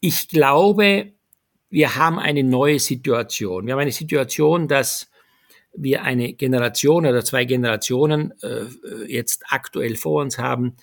[0.00, 1.12] ich glaube,
[1.68, 3.66] wir haben eine neue Situation.
[3.66, 5.10] Wir haben eine Situation, dass
[5.72, 8.66] wir eine Generation oder zwei Generationen äh,
[9.06, 10.76] jetzt aktuell vor uns haben,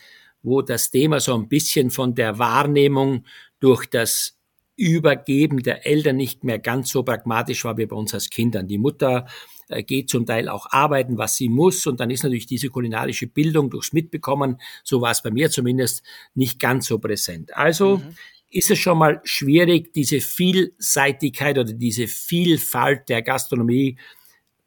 [0.43, 3.25] wo das Thema so ein bisschen von der Wahrnehmung
[3.59, 4.37] durch das
[4.77, 8.67] Übergeben der Eltern nicht mehr ganz so pragmatisch war wie bei uns als Kindern.
[8.67, 9.31] Die Mutter äh,
[9.67, 11.85] geht zum Teil auch arbeiten, was sie muss.
[11.87, 16.03] Und dann ist natürlich diese kulinarische Bildung durchs Mitbekommen, so war es bei mir zumindest,
[16.35, 17.55] nicht ganz so präsent.
[17.55, 18.15] Also mhm.
[18.49, 23.97] ist es schon mal schwierig, diese Vielseitigkeit oder diese Vielfalt der Gastronomie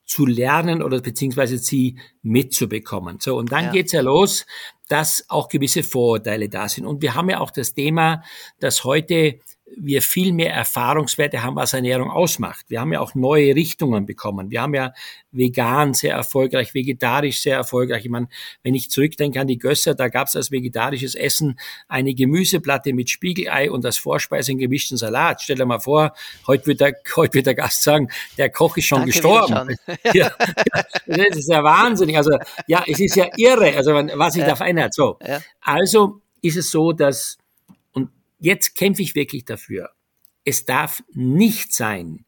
[0.05, 3.19] zu lernen oder beziehungsweise sie mitzubekommen.
[3.21, 3.71] So, und dann ja.
[3.71, 4.45] geht's ja los,
[4.89, 6.85] dass auch gewisse Vorurteile da sind.
[6.85, 8.25] Und wir haben ja auch das Thema,
[8.59, 9.39] dass heute
[9.77, 12.67] wir viel mehr Erfahrungswerte haben, was Ernährung ausmacht.
[12.69, 14.51] Wir haben ja auch neue Richtungen bekommen.
[14.51, 14.93] Wir haben ja
[15.33, 18.05] vegan sehr erfolgreich, vegetarisch sehr erfolgreich.
[18.05, 18.29] Ich meine,
[18.63, 21.59] wenn ich zurückdenke an die Gösser, da gab es als vegetarisches Essen
[21.89, 25.43] eine Gemüseplatte mit Spiegelei und als Vorspeise einen gemischten Salat.
[25.43, 26.13] Stell dir mal vor,
[26.47, 28.09] heute wird der, heute wird der Gast sagen,
[28.39, 29.77] der Koch ist schon Danke gestorben.
[30.15, 30.33] ja,
[31.07, 32.17] das ist ja wahnsinnig.
[32.17, 34.49] Also ja, es ist ja irre, also was sich ja.
[34.49, 34.95] da verändert.
[34.95, 35.41] So, ja.
[35.61, 37.40] also ist es so, dass
[38.41, 39.91] jetzt kämpfe ich wirklich dafür.
[40.45, 42.25] Es darf nicht sein,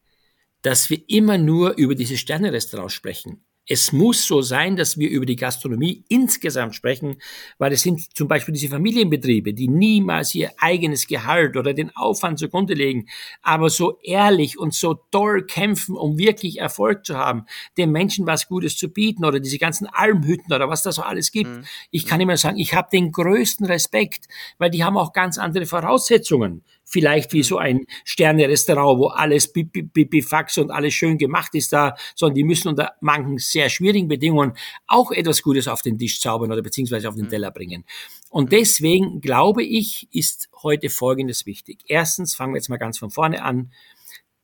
[0.61, 3.45] dass wir immer nur über diese Sterne-Restaurants sprechen.
[3.67, 7.17] Es muss so sein, dass wir über die Gastronomie insgesamt sprechen,
[7.59, 12.41] weil es sind zum Beispiel diese Familienbetriebe, die niemals ihr eigenes Gehalt oder den Aufwand
[12.41, 13.07] zugrunde legen,
[13.41, 17.45] aber so ehrlich und so toll kämpfen, um wirklich Erfolg zu haben,
[17.77, 21.31] den Menschen was Gutes zu bieten oder diese ganzen Almhütten oder was da so alles
[21.31, 21.51] gibt.
[21.51, 21.65] Mhm.
[21.93, 24.27] Ich kann immer sagen, ich habe den größten Respekt,
[24.59, 30.59] weil die haben auch ganz andere Voraussetzungen vielleicht wie so ein Sterne-Restaurant, wo alles Bibifax
[30.59, 34.53] und alles schön gemacht ist da, sondern die müssen unter manchen sehr schwierigen Bedingungen
[34.87, 37.31] auch etwas Gutes auf den Tisch zaubern oder beziehungsweise auf den mhm.
[37.31, 37.85] Teller bringen.
[38.31, 41.81] Und deswegen glaube ich, ist heute Folgendes wichtig.
[41.87, 43.73] Erstens, fangen wir jetzt mal ganz von vorne an.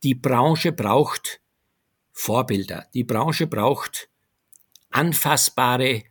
[0.03, 1.41] Die Branche braucht
[2.11, 2.87] Vorbilder.
[2.93, 4.09] Die Branche braucht
[4.91, 6.03] anfassbare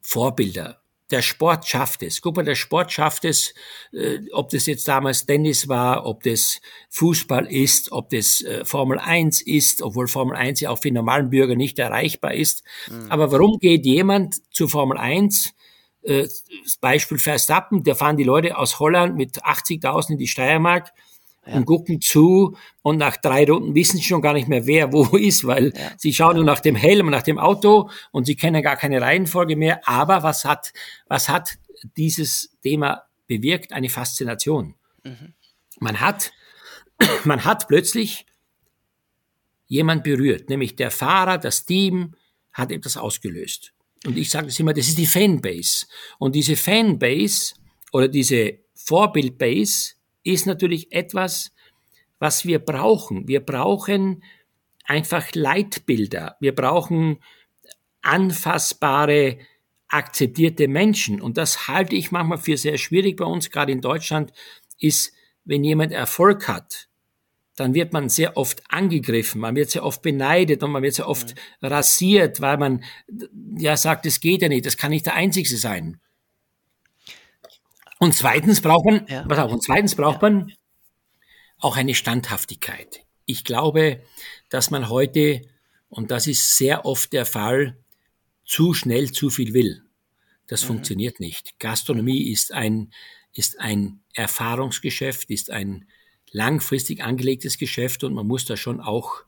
[0.00, 0.81] Vorbilder
[1.12, 2.20] der Sport schafft es.
[2.20, 3.54] Guck mal, der Sport schafft es,
[3.92, 6.60] äh, ob das jetzt damals Tennis war, ob das
[6.90, 11.30] Fußball ist, ob das äh, Formel 1 ist, obwohl Formel 1 ja auch für normalen
[11.30, 12.64] Bürger nicht erreichbar ist.
[12.90, 13.10] Mhm.
[13.10, 15.52] Aber warum geht jemand zu Formel 1?
[16.02, 16.26] Äh,
[16.80, 20.92] Beispiel Verstappen, da fahren die Leute aus Holland mit 80.000 in die Steiermark
[21.46, 21.54] ja.
[21.54, 25.04] und gucken zu und nach drei Runden wissen sie schon gar nicht mehr, wer wo
[25.16, 25.92] ist, weil ja.
[25.96, 29.56] sie schauen nur nach dem Helm, nach dem Auto und sie kennen gar keine Reihenfolge
[29.56, 29.86] mehr.
[29.86, 30.72] Aber was hat,
[31.06, 31.58] was hat
[31.96, 33.72] dieses Thema bewirkt?
[33.72, 34.74] Eine Faszination.
[35.04, 35.34] Mhm.
[35.80, 36.32] Man hat,
[37.24, 38.26] man hat plötzlich
[39.66, 42.14] jemand berührt, nämlich der Fahrer, das Team
[42.52, 43.72] hat etwas ausgelöst.
[44.04, 45.86] Und ich sage das immer, das ist die Fanbase.
[46.18, 47.54] Und diese Fanbase
[47.92, 49.94] oder diese Vorbildbase
[50.24, 51.52] ist natürlich etwas,
[52.18, 53.26] was wir brauchen.
[53.26, 54.22] Wir brauchen
[54.84, 56.36] einfach Leitbilder.
[56.40, 57.18] Wir brauchen
[58.02, 59.38] anfassbare,
[59.88, 61.20] akzeptierte Menschen.
[61.20, 64.32] Und das halte ich manchmal für sehr schwierig bei uns, gerade in Deutschland,
[64.78, 65.12] ist,
[65.44, 66.88] wenn jemand Erfolg hat,
[67.56, 71.08] dann wird man sehr oft angegriffen, man wird sehr oft beneidet und man wird sehr
[71.08, 71.68] oft mhm.
[71.68, 72.84] rasiert, weil man
[73.58, 76.00] ja sagt, es geht ja nicht, das kann nicht der Einzige sein.
[78.02, 79.22] Und zweitens braucht man, ja.
[79.22, 80.30] pass auf, und zweitens braucht ja.
[80.30, 80.52] man
[81.60, 83.04] auch eine Standhaftigkeit.
[83.26, 84.02] Ich glaube,
[84.48, 85.42] dass man heute,
[85.88, 87.78] und das ist sehr oft der Fall,
[88.44, 89.84] zu schnell zu viel will.
[90.48, 90.66] Das mhm.
[90.66, 91.60] funktioniert nicht.
[91.60, 92.92] Gastronomie ist ein,
[93.34, 95.86] ist ein Erfahrungsgeschäft, ist ein
[96.32, 99.22] langfristig angelegtes Geschäft und man muss da schon auch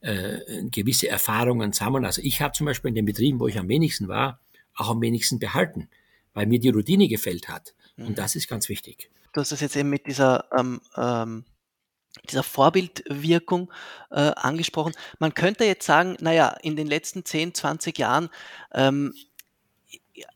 [0.00, 0.38] äh,
[0.70, 2.04] gewisse Erfahrungen sammeln.
[2.04, 4.38] Also ich habe zum Beispiel in den Betrieben, wo ich am wenigsten war,
[4.76, 5.88] auch am wenigsten behalten,
[6.34, 7.74] weil mir die Routine gefällt hat.
[7.96, 8.14] Und mhm.
[8.14, 9.10] das ist ganz wichtig.
[9.32, 11.44] Du hast das jetzt eben mit dieser, ähm, ähm,
[12.28, 13.72] dieser Vorbildwirkung
[14.10, 14.94] äh, angesprochen.
[15.18, 18.28] Man könnte jetzt sagen, naja, in den letzten 10, 20 Jahren
[18.72, 19.14] ähm,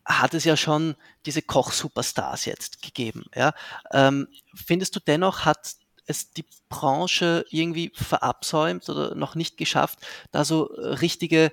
[0.05, 0.95] hat es ja schon
[1.25, 3.25] diese Koch-Superstars jetzt gegeben.
[3.35, 3.53] Ja?
[3.91, 5.75] Ähm, findest du dennoch, hat
[6.07, 9.99] es die Branche irgendwie verabsäumt oder noch nicht geschafft,
[10.31, 11.51] da so richtige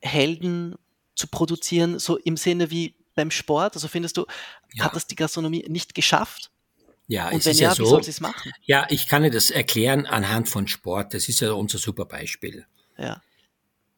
[0.00, 0.74] Helden
[1.14, 3.74] zu produzieren, so im Sinne wie beim Sport?
[3.74, 4.26] Also findest du,
[4.74, 4.84] Ja.
[4.84, 6.50] hat das die Gastronomie nicht geschafft?
[7.08, 7.86] Ja, Und es wenn ist ja, ja wie so.
[7.86, 8.52] soll es machen?
[8.62, 11.14] Ja, ich kann dir das erklären anhand von Sport.
[11.14, 12.64] Das ist ja unser super Beispiel.
[12.96, 13.20] Ja,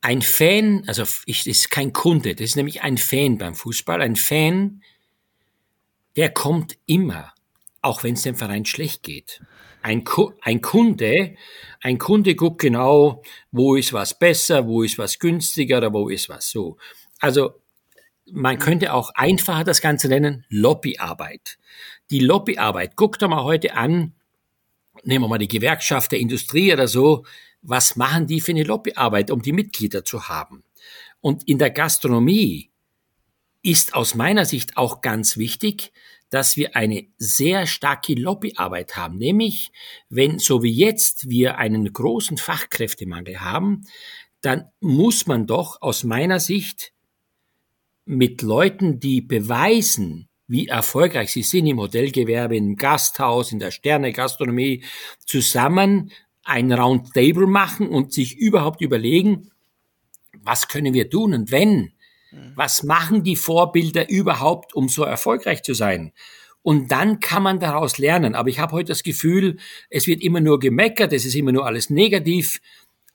[0.01, 4.01] Ein Fan, also ich, das ist kein Kunde, das ist nämlich ein Fan beim Fußball.
[4.03, 4.83] Ein Fan,
[6.17, 7.33] der kommt immer,
[7.83, 9.41] auch wenn es dem Verein schlecht geht.
[9.83, 11.37] Ein, Ku- ein Kunde,
[11.83, 16.29] ein Kunde guckt genau, wo ist was besser, wo ist was günstiger oder wo ist
[16.31, 16.79] was so.
[17.21, 17.61] Also
[18.31, 21.59] man könnte auch einfacher das Ganze nennen, Lobbyarbeit.
[22.11, 24.15] Die Lobbyarbeit, guckt doch mal heute an,
[25.03, 27.25] nehmen wir mal die Gewerkschaft der Industrie oder so,
[27.63, 30.65] was machen die für eine Lobbyarbeit, um die Mitglieder zu haben?
[31.21, 32.71] Und in der Gastronomie
[33.63, 35.93] ist aus meiner Sicht auch ganz wichtig,
[36.29, 39.17] dass wir eine sehr starke Lobbyarbeit haben.
[39.19, 39.73] Nämlich,
[40.09, 43.87] wenn so wie jetzt wir einen großen Fachkräftemangel haben,
[44.41, 46.94] dann muss man doch aus meiner Sicht
[48.05, 54.85] mit Leuten, die beweisen, wie erfolgreich sie sind im Hotelgewerbe, im Gasthaus, in der Sterne-Gastronomie,
[55.25, 56.13] zusammen
[56.45, 59.51] ein Roundtable machen und sich überhaupt überlegen,
[60.43, 61.93] was können wir tun und wenn,
[62.55, 66.13] was machen die Vorbilder überhaupt, um so erfolgreich zu sein?
[66.63, 68.35] Und dann kann man daraus lernen.
[68.35, 69.59] Aber ich habe heute das Gefühl,
[69.91, 72.61] es wird immer nur gemeckert, es ist immer nur alles negativ,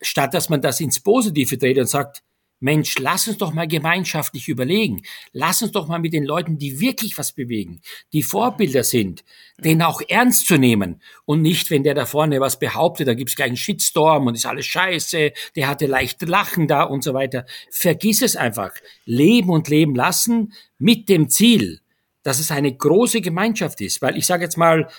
[0.02, 2.22] statt dass man das ins Positive dreht und sagt,
[2.60, 5.02] Mensch, lass uns doch mal gemeinschaftlich überlegen.
[5.32, 7.82] Lass uns doch mal mit den Leuten, die wirklich was bewegen,
[8.12, 9.24] die Vorbilder sind,
[9.58, 11.02] den auch ernst zu nehmen.
[11.26, 14.46] Und nicht, wenn der da vorne was behauptet, da gibt's gleich einen Shitstorm und ist
[14.46, 17.46] alles scheiße, der hatte leicht Lachen da und so weiter.
[17.72, 18.72] Vergiss es einfach.
[19.06, 21.80] Leben und leben lassen mit dem Ziel,
[22.24, 24.02] dass es eine große Gemeinschaft ist.
[24.02, 24.90] Weil ich sage jetzt mal,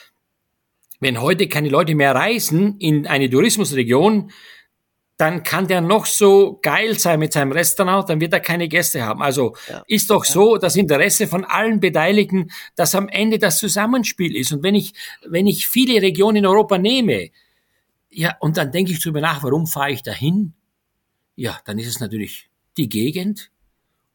[1.00, 4.30] wenn heute keine Leute mehr reisen in eine Tourismusregion,
[5.20, 9.02] dann kann der noch so geil sein mit seinem Restaurant, dann wird er keine Gäste
[9.02, 9.20] haben.
[9.20, 9.84] Also Ja.
[9.86, 14.52] ist doch so das Interesse von allen Beteiligten, dass am Ende das Zusammenspiel ist.
[14.52, 14.94] Und wenn ich,
[15.26, 17.30] wenn ich viele Regionen in Europa nehme,
[18.08, 20.54] ja, und dann denke ich drüber nach, warum fahre ich dahin?
[21.36, 22.48] Ja, dann ist es natürlich
[22.78, 23.50] die Gegend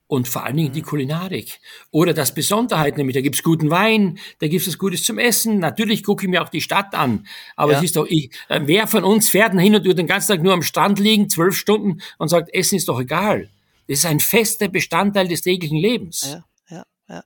[0.07, 1.59] und vor allen Dingen die Kulinarik.
[1.91, 5.59] Oder das Besonderheit, nämlich da gibt's guten Wein, da gibt's was Gutes zum Essen.
[5.59, 7.25] Natürlich gucke ich mir auch die Stadt an.
[7.55, 7.79] Aber Ja.
[7.79, 10.43] es ist doch, ich, äh, wer von uns fährt hin und wird den ganzen Tag
[10.43, 13.49] nur am Strand liegen, zwölf Stunden und sagt, Essen ist doch egal.
[13.87, 16.31] Das ist ein fester Bestandteil des täglichen Lebens.
[16.31, 17.23] ja, ja, ja.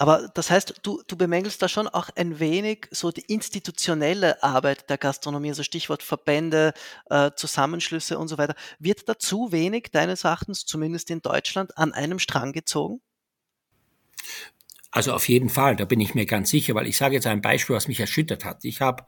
[0.00, 4.88] Aber das heißt, du, du bemängelst da schon auch ein wenig so die institutionelle Arbeit
[4.88, 6.72] der Gastronomie, also Stichwort Verbände,
[7.10, 8.54] äh, Zusammenschlüsse und so weiter.
[8.78, 13.00] Wird da zu wenig deines Erachtens, zumindest in Deutschland, an einem Strang gezogen?
[14.92, 17.42] Also auf jeden Fall, da bin ich mir ganz sicher, weil ich sage jetzt ein
[17.42, 18.64] Beispiel, was mich erschüttert hat.
[18.64, 19.04] Ich habe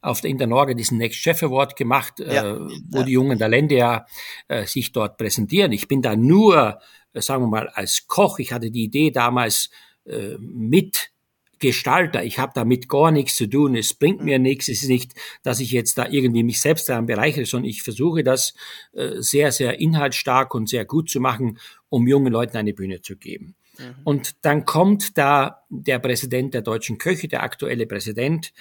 [0.00, 3.02] auf der Internorge diesen Next Chef Award gemacht, Ja, äh, wo ja.
[3.04, 4.06] die jungen Talente ja
[4.48, 5.70] äh, sich dort präsentieren.
[5.70, 6.80] Ich bin da nur,
[7.12, 8.40] äh, sagen wir mal, als Koch.
[8.40, 9.70] Ich hatte die Idee damals
[10.04, 11.10] äh, mit
[11.58, 12.24] Gestalter.
[12.24, 13.76] Ich habe damit gar nichts zu tun.
[13.76, 14.68] Es bringt mir nichts.
[14.68, 18.24] Es ist nicht, dass ich jetzt da irgendwie mich selbst daran bereichere, sondern ich versuche
[18.24, 18.54] das
[18.92, 23.16] äh, sehr, sehr inhaltsstark und sehr gut zu machen, um jungen Leuten eine Bühne zu
[23.16, 23.54] geben.
[24.04, 28.52] Und dann kommt da der Präsident der deutschen Köche, der aktuelle Präsident,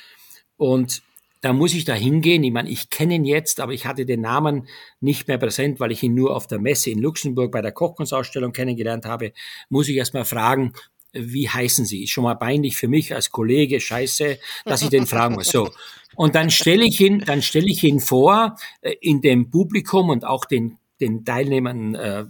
[0.57, 1.01] und
[1.41, 2.43] da muss ich da hingehen.
[2.43, 4.67] Ich meine, ich kenne ihn jetzt, aber ich hatte den Namen
[4.99, 8.53] nicht mehr präsent, weil ich ihn nur auf der Messe in Luxemburg bei der Kochkunstausstellung
[8.53, 9.33] kennengelernt habe.
[9.67, 10.73] Muss ich erst mal fragen,
[11.14, 12.03] wie heißen Sie?
[12.03, 15.47] Ist schon mal peinlich für mich als Kollege, scheiße, dass ich den fragen muss.
[15.47, 15.70] So.
[16.16, 20.26] Und dann stelle ich ihn, dann stelle ich ihn vor, äh, in dem Publikum und
[20.26, 22.26] auch den, den Teilnehmern, äh,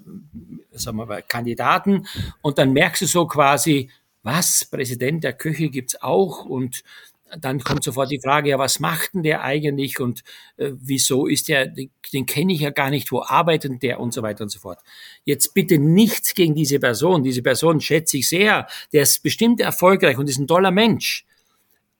[0.71, 2.07] sagen wir mal, Kandidaten.
[2.41, 3.89] Und dann merkst du so quasi,
[4.23, 6.83] was, Präsident der Küche gibt's auch und
[7.39, 10.21] dann kommt sofort die Frage, ja, was macht denn der eigentlich und
[10.57, 14.13] äh, wieso ist der, den, den kenne ich ja gar nicht, wo arbeitet der und
[14.13, 14.79] so weiter und so fort.
[15.23, 17.23] Jetzt bitte nichts gegen diese Person.
[17.23, 18.67] Diese Person schätze ich sehr.
[18.93, 21.25] Der ist bestimmt erfolgreich und ist ein toller Mensch.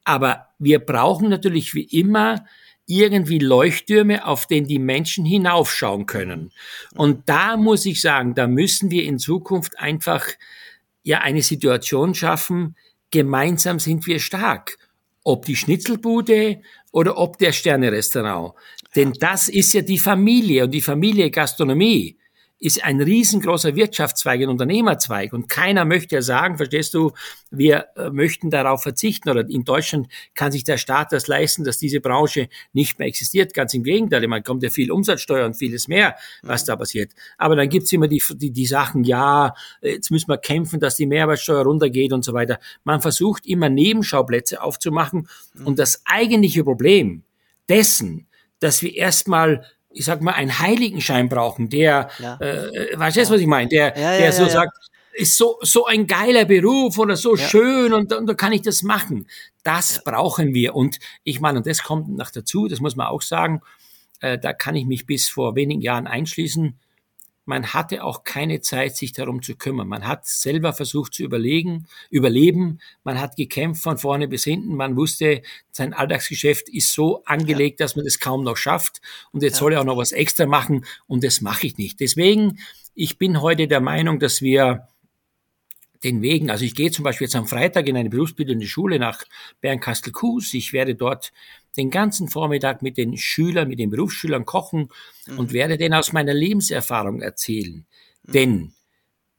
[0.03, 2.45] Aber wir brauchen natürlich wie immer
[2.87, 6.51] irgendwie Leuchttürme, auf denen die Menschen hinaufschauen können.
[6.95, 10.25] Und da muss ich sagen, da müssen wir in Zukunft einfach
[11.03, 12.75] ja eine Situation schaffen,
[13.11, 14.77] gemeinsam sind wir stark.
[15.23, 16.61] Ob die Schnitzelbude
[16.91, 18.53] oder ob der Sterne-Restaurant.
[18.95, 22.17] Denn das ist ja die Familie und die Familie Gastronomie
[22.61, 25.33] ist ein riesengroßer Wirtschaftszweig, ein Unternehmerzweig.
[25.33, 27.11] Und keiner möchte ja sagen, verstehst du,
[27.49, 31.79] wir äh, möchten darauf verzichten oder in Deutschland kann sich der Staat das leisten, dass
[31.79, 33.55] diese Branche nicht mehr existiert.
[33.55, 37.13] Ganz im Gegenteil, man kommt ja viel Umsatzsteuer und vieles mehr, was da passiert.
[37.39, 41.07] Aber dann gibt's immer die, die, die Sachen, ja, jetzt müssen wir kämpfen, dass die
[41.07, 42.59] Mehrwertsteuer runtergeht und so weiter.
[42.83, 45.27] Man versucht immer Nebenschauplätze aufzumachen
[45.65, 47.23] und das eigentliche Problem
[47.67, 48.27] dessen,
[48.59, 52.37] dass wir erstmal ich sag mal, einen Heiligenschein brauchen, der, ja.
[52.39, 53.29] äh, weißt du, ja.
[53.29, 54.77] was ich meine, der, ja, der so sagt,
[55.13, 58.81] ist so, so ein geiler Beruf oder so schön und, und da kann ich das
[58.83, 59.27] machen.
[59.63, 60.73] Das brauchen wir.
[60.75, 63.61] Und ich meine, und das kommt noch dazu, das muss man auch sagen,
[64.21, 66.79] äh, da kann ich mich bis vor wenigen Jahren einschließen
[67.51, 69.89] man hatte auch keine Zeit, sich darum zu kümmern.
[69.89, 72.79] Man hat selber versucht zu überlegen, überleben.
[73.03, 74.73] Man hat gekämpft von vorne bis hinten.
[74.73, 75.41] Man wusste,
[75.73, 77.83] sein Alltagsgeschäft ist so angelegt, ja.
[77.83, 79.01] dass man das kaum noch schafft.
[79.33, 79.59] Und jetzt ja.
[79.59, 80.85] soll er auch noch was extra machen.
[81.07, 81.99] Und das mache ich nicht.
[81.99, 82.59] Deswegen,
[82.95, 84.87] ich bin heute der Meinung, dass wir
[86.05, 89.25] den Wegen, also ich gehe zum Beispiel jetzt am Freitag in eine berufsbildende Schule nach
[89.59, 90.53] Bernkastel-Kues.
[90.53, 91.33] Ich werde dort
[91.77, 94.89] den ganzen Vormittag mit den Schülern, mit den Berufsschülern kochen
[95.27, 95.39] mhm.
[95.39, 97.85] und werde denen aus meiner Lebenserfahrung erzählen.
[98.23, 98.31] Mhm.
[98.31, 98.73] Denn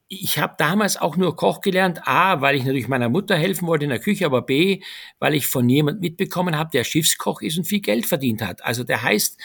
[0.09, 3.85] ich habe damals auch nur Koch gelernt, A, weil ich natürlich meiner Mutter helfen wollte
[3.85, 4.83] in der Küche, aber B,
[5.19, 8.63] weil ich von jemand mitbekommen habe, der Schiffskoch ist und viel Geld verdient hat.
[8.63, 9.39] Also der heißt,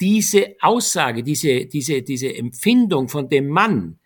[0.00, 4.00] diese Aussage, diese, diese, diese Empfindung von dem Mann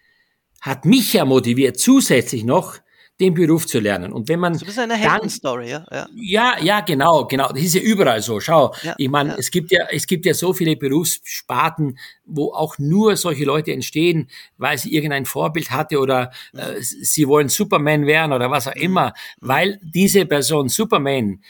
[0.60, 2.78] hat mich ja motiviert, zusätzlich noch
[3.22, 4.12] den Beruf zu lernen.
[4.12, 5.86] Und wenn man so das ist eine Heldenstory, ja?
[5.90, 6.08] ja?
[6.14, 7.48] Ja, ja, genau, genau.
[7.48, 8.40] Das ist ja überall so.
[8.40, 9.36] Schau, ja, ich meine, ja.
[9.38, 14.28] es gibt ja, es gibt ja so viele Berufssparten, wo auch nur solche Leute entstehen,
[14.58, 18.82] weil sie irgendein Vorbild hatte oder äh, sie wollen Superman werden oder was auch mhm.
[18.82, 21.42] immer, weil diese Person Superman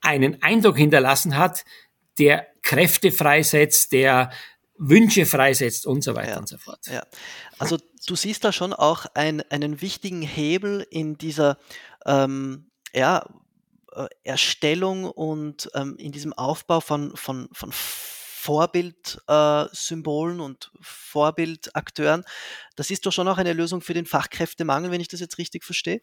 [0.00, 1.64] einen Eindruck hinterlassen hat,
[2.18, 4.30] der Kräfte freisetzt, der
[4.82, 6.86] Wünsche freisetzt und so weiter ja, und so fort.
[6.86, 7.04] Ja.
[7.58, 7.76] Also
[8.06, 11.58] du siehst da schon auch ein, einen wichtigen Hebel in dieser
[12.06, 13.28] ähm, ja,
[13.92, 22.24] äh, Erstellung und ähm, in diesem Aufbau von, von, von Vorbildsymbolen äh, und Vorbildakteuren.
[22.74, 25.62] Das ist doch schon auch eine Lösung für den Fachkräftemangel, wenn ich das jetzt richtig
[25.62, 26.00] verstehe.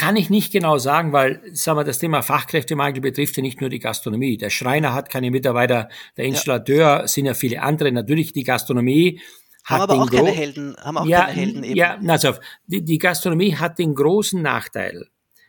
[0.00, 3.68] Kann ich nicht genau sagen, weil sagen wir, das Thema Fachkräftemangel betrifft ja nicht nur
[3.68, 4.38] die Gastronomie.
[4.38, 7.06] Der Schreiner hat keine Mitarbeiter, der Installateur ja.
[7.06, 7.92] sind ja viele andere.
[7.92, 9.20] Natürlich die Gastronomie
[9.62, 11.76] haben aber auch keine Helden, haben auch ja, keine Helden eben.
[11.76, 12.32] Ja, also
[12.66, 15.06] die, die Gastronomie hat den großen Nachteil.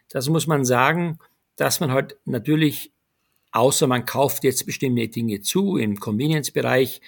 [0.10, 1.20] Das muss man sagen,
[1.56, 2.92] dass man halt natürlich,
[3.54, 7.00] außer man kauft jetzt bestimmte Dinge zu im Convenience-Bereich,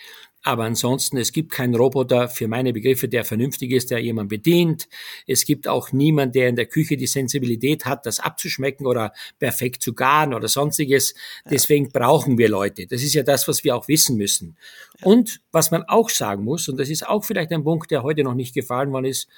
[0.46, 4.90] aber ansonsten, es gibt keinen Roboter für meine Begriffe, der vernünftig ist, der jemand bedient.
[5.26, 9.82] Es gibt auch niemand, der in der Küche die Sensibilität hat, das abzuschmecken oder perfekt
[9.82, 11.16] zu garen oder sonstiges.
[11.50, 12.86] Deswegen brauchen wir Leute.
[12.88, 14.58] Das ist ja das, was wir auch wissen müssen.
[15.02, 18.24] Und was man auch sagen muss, und das ist auch vielleicht ein Punkt, der heute
[18.24, 19.30] noch nicht gefallen worden ist,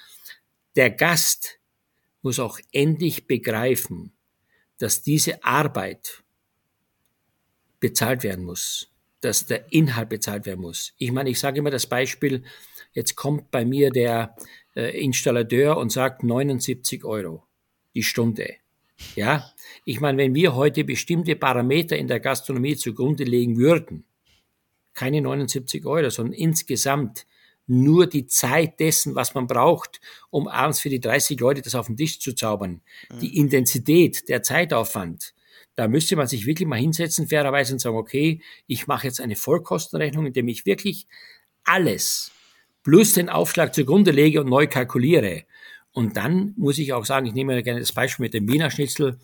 [0.74, 1.60] der Gast
[2.22, 4.12] muss auch endlich begreifen,
[4.78, 6.24] dass diese Arbeit
[7.78, 8.90] bezahlt werden muss
[9.20, 10.92] dass der Inhalt bezahlt werden muss.
[10.98, 12.44] Ich meine, ich sage immer das Beispiel,
[12.92, 14.36] jetzt kommt bei mir der
[14.74, 17.44] äh, Installateur und sagt 79 Euro
[17.94, 18.54] die Stunde.
[19.14, 19.50] Ja,
[19.84, 24.04] ich meine, wenn wir heute bestimmte Parameter in der Gastronomie zugrunde legen würden,
[24.94, 27.26] keine 79 Euro, sondern insgesamt
[27.66, 30.00] nur die Zeit dessen, was man braucht,
[30.30, 33.18] um abends für die 30 Leute das auf den Tisch zu zaubern, mhm.
[33.18, 35.34] die Intensität, der Zeitaufwand,
[35.76, 39.36] da müsste man sich wirklich mal hinsetzen, fairerweise, und sagen, okay, ich mache jetzt eine
[39.36, 41.06] Vollkostenrechnung, indem ich wirklich
[41.64, 42.32] alles
[42.82, 45.44] plus den Aufschlag zugrunde lege und neu kalkuliere.
[45.92, 48.70] Und dann muss ich auch sagen, ich nehme ja gerne das Beispiel mit dem Wiener
[48.70, 49.18] Schnitzel.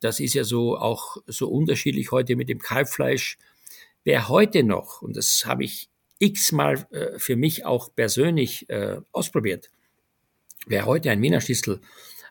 [0.00, 3.38] Das ist ja so auch so unterschiedlich heute mit dem Kalbfleisch.
[4.04, 5.88] Wer heute noch, und das habe ich
[6.18, 9.70] x-mal äh, für mich auch persönlich äh, ausprobiert,
[10.66, 11.80] wer heute ein Wiener Schnitzel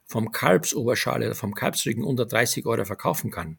[0.05, 3.57] vom Kalbsoberschale oder vom Kalbsrücken unter 30 Euro verkaufen kann.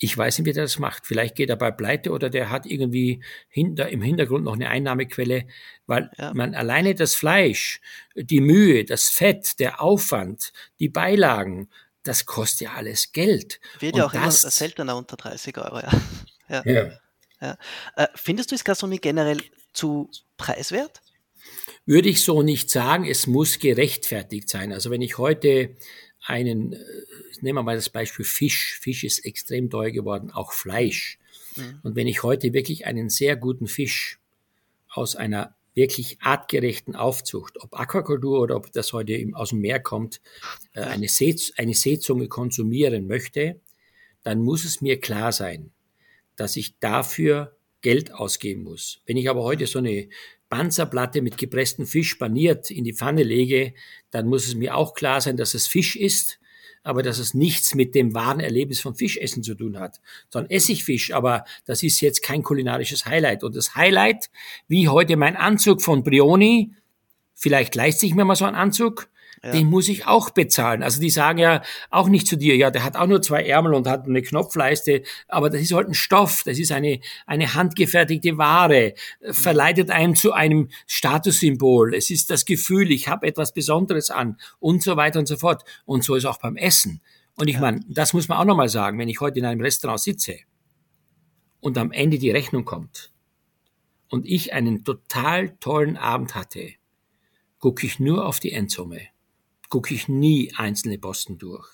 [0.00, 1.06] Ich weiß nicht, wie der das macht.
[1.06, 5.46] Vielleicht geht er bei pleite oder der hat irgendwie hinter, im Hintergrund noch eine Einnahmequelle,
[5.86, 6.34] weil ja.
[6.34, 7.80] man alleine das Fleisch,
[8.16, 11.68] die Mühe, das Fett, der Aufwand, die Beilagen,
[12.02, 13.60] das kostet ja alles Geld.
[13.78, 15.78] Wird ja auch das, immer seltener unter 30 Euro,
[16.48, 16.62] ja.
[16.64, 16.90] ja.
[17.40, 17.58] ja.
[17.96, 19.40] Äh, findest du es Gastronomie generell
[19.72, 21.02] zu preiswert?
[21.86, 23.04] Würde ich so nicht sagen.
[23.06, 24.72] Es muss gerechtfertigt sein.
[24.72, 25.76] Also wenn ich heute
[26.24, 26.78] einen, äh,
[27.40, 28.78] nehmen wir mal das Beispiel Fisch.
[28.80, 31.18] Fisch ist extrem teuer geworden, auch Fleisch.
[31.56, 31.80] Mhm.
[31.82, 34.18] Und wenn ich heute wirklich einen sehr guten Fisch
[34.88, 40.20] aus einer wirklich artgerechten Aufzucht, ob Aquakultur oder ob das heute aus dem Meer kommt,
[40.72, 43.60] äh, eine, See, eine Seezunge konsumieren möchte,
[44.22, 45.72] dann muss es mir klar sein,
[46.36, 49.00] dass ich dafür Geld ausgeben muss.
[49.06, 50.08] Wenn ich aber heute so eine
[50.48, 53.74] Panzerplatte mit gepresstem Fisch paniert in die Pfanne lege,
[54.10, 56.40] dann muss es mir auch klar sein, dass es Fisch ist,
[56.82, 61.12] aber dass es nichts mit dem wahren Erlebnis von Fischessen zu tun hat, sondern Essigfisch,
[61.12, 63.44] aber das ist jetzt kein kulinarisches Highlight.
[63.44, 64.30] Und das Highlight,
[64.66, 66.74] wie heute mein Anzug von Brioni,
[67.34, 69.08] vielleicht leiste ich mir mal so einen Anzug,
[69.44, 69.52] ja.
[69.52, 70.82] den muss ich auch bezahlen.
[70.82, 73.74] Also die sagen ja auch nicht zu dir, ja, der hat auch nur zwei Ärmel
[73.74, 78.38] und hat eine Knopfleiste, aber das ist halt ein Stoff, das ist eine, eine handgefertigte
[78.38, 78.94] Ware,
[79.30, 81.94] verleitet einem zu einem Statussymbol.
[81.94, 85.64] Es ist das Gefühl, ich habe etwas Besonderes an und so weiter und so fort.
[85.84, 87.00] Und so ist auch beim Essen.
[87.36, 87.60] Und ich ja.
[87.60, 90.38] meine, das muss man auch nochmal sagen, wenn ich heute in einem Restaurant sitze
[91.60, 93.12] und am Ende die Rechnung kommt
[94.08, 96.74] und ich einen total tollen Abend hatte,
[97.58, 99.00] gucke ich nur auf die Endsumme.
[99.74, 101.66] Gucke ich nie einzelne Posten durch.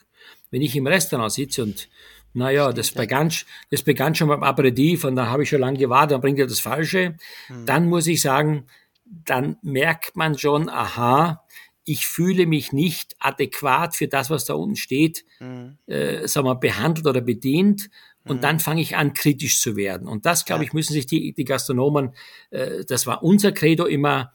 [0.51, 1.90] Wenn ich im Restaurant sitze und
[2.32, 3.30] naja, das begann,
[3.70, 6.46] das begann schon beim Aperitif und dann habe ich schon lange gewartet, dann bringt er
[6.46, 7.18] das Falsche.
[7.51, 7.66] Mhm.
[7.66, 8.68] Dann muss ich sagen,
[9.05, 11.44] dann merkt man schon, aha,
[11.84, 15.76] ich fühle mich nicht adäquat für das, was da unten steht, mhm.
[15.86, 17.90] äh, sagen wir, behandelt oder bedient.
[18.24, 18.40] Und mhm.
[18.40, 20.09] dann fange ich an, kritisch zu werden.
[20.09, 20.68] Und das, glaube ja.
[20.68, 22.14] ich, müssen sich die, die Gastronomen,
[22.48, 24.32] äh, das war unser Credo immer,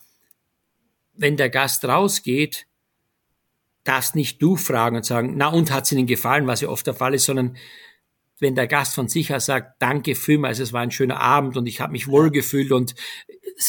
[1.14, 2.68] wenn der Gast rausgeht,
[3.86, 6.86] darfst nicht du fragen und sagen, na und hat es Ihnen gefallen, was ja oft
[6.86, 7.56] der Fall ist, sondern
[8.40, 11.68] wenn der Gast von sich aus sagt, danke vielmals, es war ein schöner Abend und
[11.68, 12.96] ich habe mich wohlgefühlt und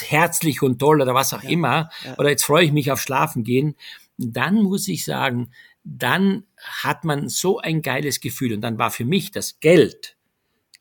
[0.01, 2.19] herzlich und toll oder was auch ja, immer, ja.
[2.19, 3.77] oder jetzt freue ich mich auf Schlafen gehen,
[4.19, 5.53] dann muss ich sagen,
[5.85, 10.17] dann hat man so ein geiles Gefühl und dann war für mich das Geld,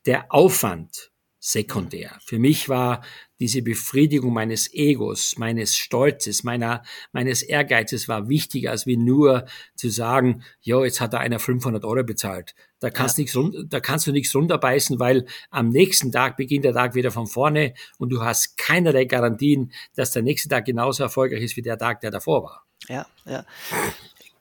[0.04, 2.18] der Aufwand sekundär.
[2.24, 3.02] Für mich war
[3.40, 6.82] diese Befriedigung meines Egos, meines Stolzes, meiner,
[7.12, 11.84] meines Ehrgeizes war wichtiger, als wie nur zu sagen, jo, jetzt hat da einer 500
[11.84, 12.54] Euro bezahlt.
[12.78, 13.22] Da kannst, ja.
[13.22, 17.26] nichts, da kannst du nichts runterbeißen, weil am nächsten Tag beginnt der Tag wieder von
[17.26, 21.78] vorne und du hast keinerlei Garantien, dass der nächste Tag genauso erfolgreich ist wie der
[21.78, 22.66] Tag, der davor war.
[22.88, 23.44] Ja, ja.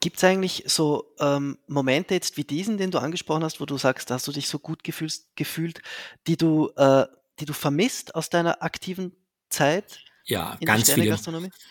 [0.02, 3.78] Gibt es eigentlich so ähm, Momente jetzt wie diesen, den du angesprochen hast, wo du
[3.78, 5.82] sagst, hast du dich so gut gefühlst, gefühlt,
[6.28, 7.06] die du äh,
[7.40, 9.14] die du vermisst aus deiner aktiven
[9.50, 10.00] Zeit?
[10.26, 11.18] Ja, ganz viele.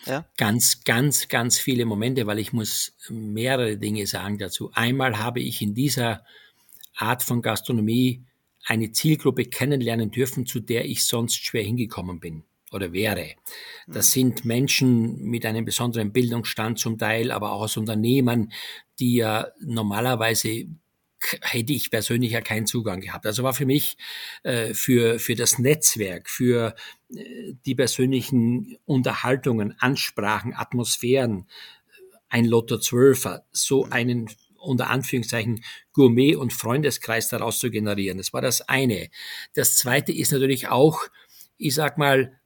[0.05, 0.25] Ja?
[0.37, 4.71] Ganz, ganz, ganz viele Momente, weil ich muss mehrere Dinge sagen dazu.
[4.73, 6.23] Einmal habe ich in dieser
[6.95, 8.23] Art von Gastronomie
[8.63, 13.35] eine Zielgruppe kennenlernen dürfen, zu der ich sonst schwer hingekommen bin oder wäre.
[13.87, 14.11] Das mhm.
[14.11, 18.51] sind Menschen mit einem besonderen Bildungsstand zum Teil, aber auch aus Unternehmen,
[18.99, 20.65] die ja normalerweise
[21.41, 23.25] hätte ich persönlich ja keinen Zugang gehabt.
[23.25, 23.97] Also war für mich
[24.43, 26.75] äh, für, für das Netzwerk, für
[27.13, 31.47] äh, die persönlichen Unterhaltungen, Ansprachen, Atmosphären,
[32.29, 35.63] ein Lotto Zwölfer, so einen unter Anführungszeichen
[35.93, 38.17] Gourmet- und Freundeskreis daraus zu generieren.
[38.17, 39.09] Das war das eine.
[39.53, 41.01] Das zweite ist natürlich auch,
[41.57, 42.39] ich sag mal,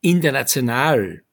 [0.00, 1.24] international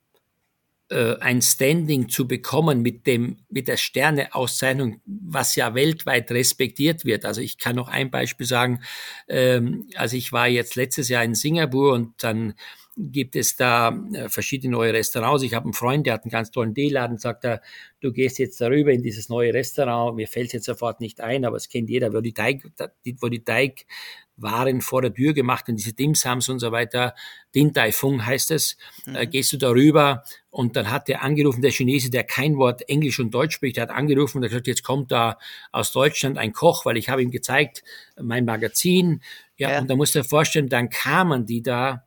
[0.92, 7.24] äh, ein Standing zu bekommen mit dem, mit der Sterneauszeichnung, was ja weltweit respektiert wird.
[7.24, 8.82] Also ich kann noch ein Beispiel sagen.
[9.30, 12.56] Ähm, also ich war jetzt letztes Jahr in Singapur und dann
[12.98, 15.44] gibt es da äh, verschiedene neue Restaurants.
[15.44, 17.62] Ich habe einen Freund, der hat einen ganz tollen D-Laden, sagt er,
[18.02, 21.56] du gehst jetzt darüber in dieses neue Restaurant, mir fällt jetzt sofort nicht ein, aber
[21.56, 22.70] es kennt jeder, wo die Teig,
[23.22, 23.86] wo die Teig
[24.42, 27.16] waren vor der Tür gemacht und diese Dimsams und so weiter.
[27.54, 28.78] Din Tai Fung heißt es.
[29.06, 29.16] Mhm.
[29.16, 33.20] Äh, gehst du darüber und dann hat der angerufen, der Chinese, der kein Wort Englisch
[33.20, 35.38] und Deutsch spricht, der hat angerufen und hat gesagt, jetzt kommt da
[35.72, 37.84] aus Deutschland ein Koch, weil ich habe ihm gezeigt,
[38.22, 39.22] mein Magazin.
[39.58, 39.80] Ja, ja.
[39.80, 42.04] und da musst du dir vorstellen, dann kamen die da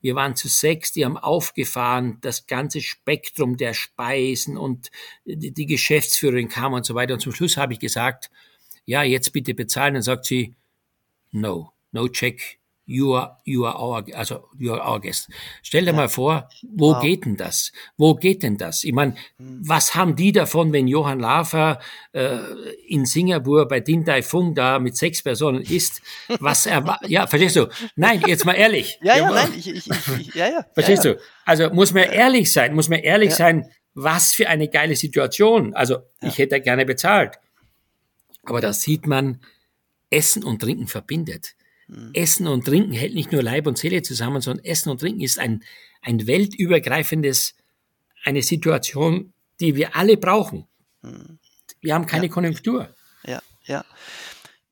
[0.00, 4.90] wir waren zu sechs, die haben aufgefahren, das ganze Spektrum der Speisen und
[5.24, 7.14] die, die Geschäftsführerin kam und so weiter.
[7.14, 8.30] Und zum Schluss habe ich gesagt,
[8.84, 9.94] ja, jetzt bitte bezahlen.
[9.94, 10.54] Dann sagt sie,
[11.32, 12.58] no, no check,
[12.88, 15.28] you are, you are our, also you are our guest.
[15.62, 15.96] Stell dir ja.
[15.96, 17.02] mal vor, wo wow.
[17.02, 17.70] geht denn das?
[17.98, 18.82] Wo geht denn das?
[18.82, 19.60] Ich meine, hm.
[19.62, 21.80] was haben die davon, wenn Johann Lafer
[22.12, 22.38] äh,
[22.88, 26.00] in Singapur bei Din Tai Fung da mit sechs Personen ist?
[26.40, 27.68] Was er, ja, verstehst du?
[27.94, 28.98] Nein, jetzt mal ehrlich.
[29.02, 30.64] ja, ja, nein, ich, ich, ich, ja, ja.
[30.72, 31.20] Verstehst ja, du?
[31.44, 35.74] Also muss man ehrlich sein, muss man ehrlich sein, was für eine geile Situation.
[35.74, 37.38] Also ich hätte gerne bezahlt.
[38.44, 39.40] Aber da sieht man,
[40.10, 41.54] Essen und Trinken verbindet.
[41.88, 42.10] Mhm.
[42.14, 45.38] Essen und Trinken hält nicht nur Leib und Seele zusammen, sondern Essen und Trinken ist
[45.38, 45.64] ein,
[46.02, 47.54] ein weltübergreifendes,
[48.24, 50.66] eine Situation, die wir alle brauchen.
[51.02, 51.38] Mhm.
[51.80, 52.32] Wir haben keine ja.
[52.32, 52.94] Konjunktur.
[53.24, 53.84] Ja, ja.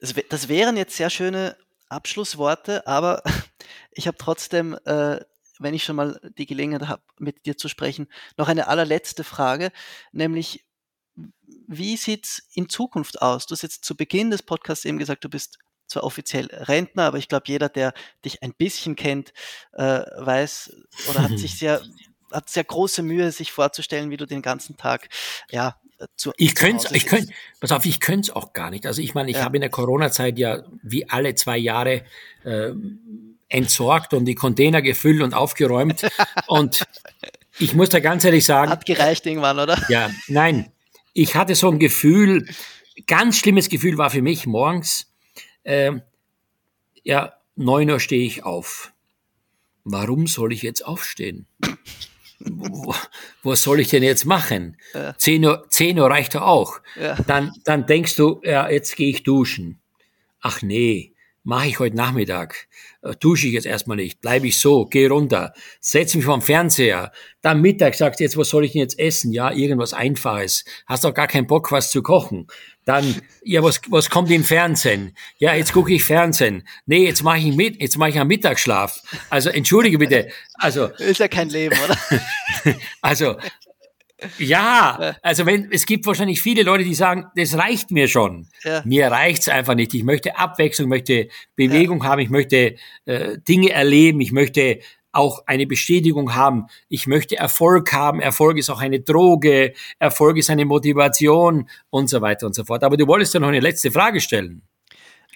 [0.01, 1.57] Das, das, wären jetzt sehr schöne
[1.89, 3.23] Abschlussworte, aber
[3.93, 5.21] ich habe trotzdem, äh,
[5.59, 9.73] wenn ich schon mal die Gelegenheit habe, mit dir zu sprechen, noch eine allerletzte Frage,
[10.13, 10.67] nämlich
[11.69, 13.47] wie sieht es in Zukunft aus?
[13.47, 17.19] Du hast jetzt zu Beginn des Podcasts eben gesagt, du bist zwar offiziell Rentner, aber
[17.19, 17.93] ich glaube, jeder, der
[18.25, 19.33] dich ein bisschen kennt,
[19.73, 20.75] äh, weiß
[21.11, 21.81] oder hat sich sehr,
[22.33, 25.09] hat sehr große Mühe, sich vorzustellen, wie du den ganzen Tag,
[25.51, 25.77] ja,
[26.17, 29.15] zu, ich könnte ich könnte pass auf ich könnte es auch gar nicht also ich
[29.15, 29.45] meine ich ja.
[29.45, 32.05] habe in der Corona Zeit ja wie alle zwei Jahre
[32.45, 32.73] äh,
[33.49, 36.07] entsorgt und die Container gefüllt und aufgeräumt
[36.49, 36.85] und
[37.59, 38.71] ich muss da ganz ehrlich sagen.
[38.71, 39.83] Hat gereicht irgendwann, oder?
[39.89, 40.71] Ja, nein.
[41.19, 42.47] Ich hatte so ein Gefühl,
[43.07, 45.11] ganz schlimmes Gefühl war für mich morgens,
[45.63, 45.93] äh,
[47.05, 48.93] ja, neun Uhr stehe ich auf.
[49.83, 51.47] Warum soll ich jetzt aufstehen?
[53.43, 54.77] was soll ich denn jetzt machen?
[54.93, 55.17] Ja.
[55.17, 56.81] 10, Uhr, 10 Uhr reicht doch auch.
[57.01, 57.15] Ja.
[57.27, 59.81] Dann, dann denkst du, ja, jetzt gehe ich duschen.
[60.41, 61.15] Ach nee,
[61.47, 62.67] mache ich heute Nachmittag.
[63.03, 67.13] Äh, dusche ich jetzt erstmal nicht, bleibe ich so, gehe runter, setze mich vom Fernseher.
[67.41, 69.33] Dann Mittag sagst du jetzt, was soll ich denn jetzt essen?
[69.33, 70.65] Ja, irgendwas Einfaches.
[70.87, 72.49] Hast doch gar keinen Bock, was zu kochen.
[72.85, 75.17] Dann, ja, was, was kommt im Fernsehen?
[75.39, 76.67] Ja, jetzt gucke ich Fernsehen.
[76.85, 79.01] Nee, jetzt mache ich mit, jetzt mache ich einen Mittagsschlaf.
[79.31, 80.29] Also entschuldige bitte.
[80.55, 81.97] Also ist ja kein Leben, oder?
[83.01, 83.37] also
[84.39, 88.49] ja, also wenn es gibt wahrscheinlich viele Leute, die sagen, das reicht mir schon.
[88.65, 88.83] Ja.
[88.85, 89.93] Mir reicht's einfach nicht.
[89.95, 92.11] Ich möchte Abwechslung, möchte Bewegung ja.
[92.11, 94.81] haben, ich möchte äh, Dinge erleben, ich möchte
[95.13, 96.67] auch eine Bestätigung haben.
[96.89, 98.21] Ich möchte Erfolg haben.
[98.21, 99.73] Erfolg ist auch eine Droge.
[99.99, 102.85] Erfolg ist eine Motivation und so weiter und so fort.
[102.85, 104.63] Aber du wolltest ja noch eine letzte Frage stellen.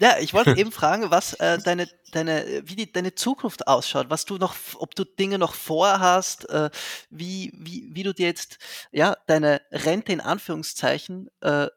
[0.01, 4.25] Ja, ich wollte eben fragen, was äh, deine, deine, wie die, deine Zukunft ausschaut, was
[4.25, 6.71] du noch, ob du Dinge noch vorhast, äh,
[7.11, 8.59] wie, wie, wie du dir jetzt
[8.91, 11.69] ja deine Rente in Anführungszeichen äh,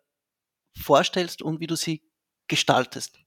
[0.76, 2.01] vorstellst und wie du sie
[2.47, 3.19] gestaltest.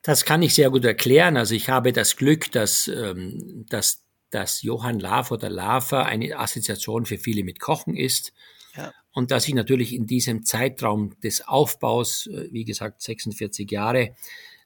[0.00, 1.36] Das kann ich sehr gut erklären.
[1.36, 7.04] Also ich habe das Glück, dass, ähm, dass, dass Johann Laff oder Lafer eine Assoziation
[7.04, 8.32] für viele mit Kochen ist.
[8.74, 8.92] Ja.
[9.12, 14.14] Und dass ich natürlich in diesem Zeitraum des Aufbaus, äh, wie gesagt 46 Jahre,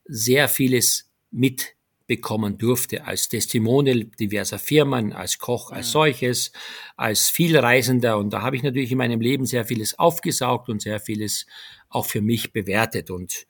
[0.04, 6.52] sehr vieles mitbekommen durfte als Testimonial diverser Firmen, als Koch als solches,
[6.96, 8.18] als Vielreisender.
[8.18, 11.46] Und da habe ich natürlich in meinem Leben sehr vieles aufgesaugt und sehr vieles
[11.88, 13.10] auch für mich bewertet.
[13.10, 13.46] Und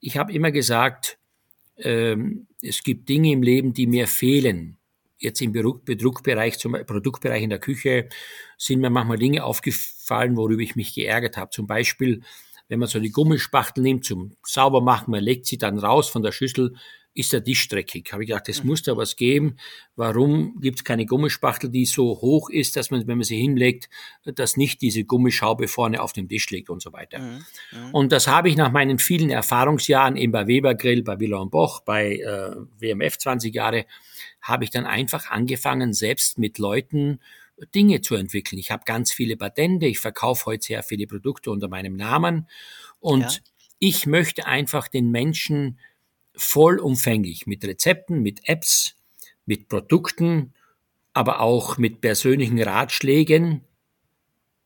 [0.00, 1.18] ich habe immer gesagt,
[1.78, 4.78] ähm, es gibt Dinge im Leben, die mir fehlen.
[5.18, 8.08] Jetzt im Bedruckbereich, zum Produktbereich in der Küche
[8.58, 11.50] sind mir manchmal Dinge aufgefallen, worüber ich mich geärgert habe.
[11.50, 12.22] Zum Beispiel,
[12.68, 16.32] wenn man so die Gummispachtel nimmt zum Saubermachen, man legt sie dann raus von der
[16.32, 16.74] Schüssel,
[17.16, 18.12] ist der Tisch dreckig.
[18.12, 18.70] Habe ich gedacht, es mhm.
[18.70, 19.56] muss da was geben.
[19.94, 23.88] Warum gibt es keine Gummispachtel, die so hoch ist, dass man, wenn man sie hinlegt,
[24.24, 27.18] dass nicht diese Gummischaube vorne auf dem Tisch liegt und so weiter.
[27.18, 27.44] Mhm.
[27.72, 27.90] Mhm.
[27.92, 31.50] Und das habe ich nach meinen vielen Erfahrungsjahren eben bei Weber Grill, bei Villa und
[31.50, 33.86] Boch, bei äh, WMF 20 Jahre,
[34.40, 37.20] habe ich dann einfach angefangen, selbst mit Leuten
[37.74, 38.58] Dinge zu entwickeln.
[38.58, 42.48] Ich habe ganz viele Patente, ich verkaufe heute sehr viele Produkte unter meinem Namen
[43.00, 43.30] und ja.
[43.78, 45.78] ich möchte einfach den Menschen
[46.36, 48.96] vollumfänglich mit Rezepten, mit Apps,
[49.46, 50.54] mit Produkten,
[51.12, 53.62] aber auch mit persönlichen Ratschlägen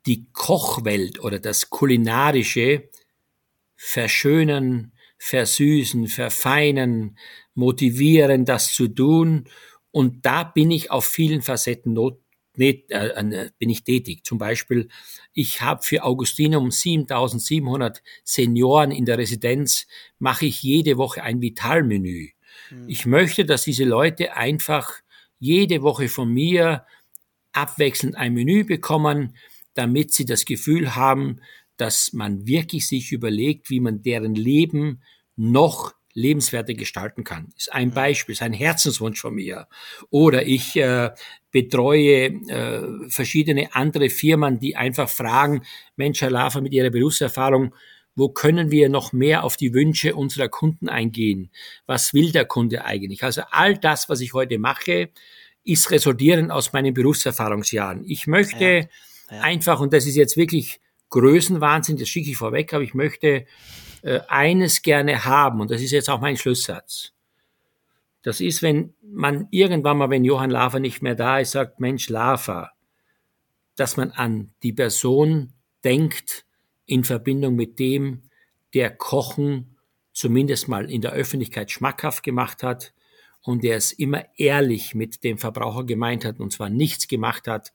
[0.07, 2.89] die Kochwelt oder das Kulinarische
[3.77, 7.16] verschönern, versüßen, verfeinern,
[7.55, 9.49] motivieren, das zu tun.
[9.91, 12.20] Und da bin ich auf vielen Facetten not,
[12.57, 14.24] äh, bin ich tätig.
[14.24, 14.88] Zum Beispiel,
[15.32, 19.86] ich habe für Augustinum 7700 Senioren in der Residenz,
[20.18, 22.30] mache ich jede Woche ein Vitalmenü.
[22.70, 22.88] Mhm.
[22.88, 24.92] Ich möchte, dass diese Leute einfach
[25.38, 26.84] jede Woche von mir
[27.53, 29.36] abwechselnd ein Menü bekommen,
[29.74, 31.40] damit sie das Gefühl haben,
[31.76, 35.03] dass man wirklich sich überlegt, wie man deren Leben
[35.36, 37.48] noch lebenswerter gestalten kann.
[37.57, 39.68] Ist ein Beispiel, ist ein Herzenswunsch von mir.
[40.11, 41.11] Oder ich äh,
[41.51, 45.62] betreue äh, verschiedene andere Firmen, die einfach fragen,
[45.96, 47.74] Mensch, Herr Lafer, mit Ihrer Berufserfahrung,
[48.14, 51.51] wo können wir noch mehr auf die Wünsche unserer Kunden eingehen?
[51.86, 53.22] Was will der Kunde eigentlich?
[53.22, 55.11] Also all das, was ich heute mache,
[55.64, 58.05] ist resultierend aus meinen Berufserfahrungsjahren.
[58.05, 59.42] Ich möchte ja, ja.
[59.42, 60.80] einfach, und das ist jetzt wirklich
[61.11, 63.46] Größenwahnsinn, das schicke ich vorweg, aber ich möchte
[64.03, 67.12] äh, eines gerne haben, und das ist jetzt auch mein Schlusssatz.
[68.23, 72.09] Das ist, wenn man irgendwann mal, wenn Johann Lafer nicht mehr da ist, sagt, Mensch,
[72.09, 72.73] Lafer,
[73.77, 75.53] dass man an die Person
[75.85, 76.45] denkt
[76.87, 78.23] in Verbindung mit dem,
[78.75, 79.77] der Kochen
[80.12, 82.93] zumindest mal in der Öffentlichkeit schmackhaft gemacht hat
[83.43, 87.73] und der es immer ehrlich mit dem Verbraucher gemeint hat und zwar nichts gemacht hat,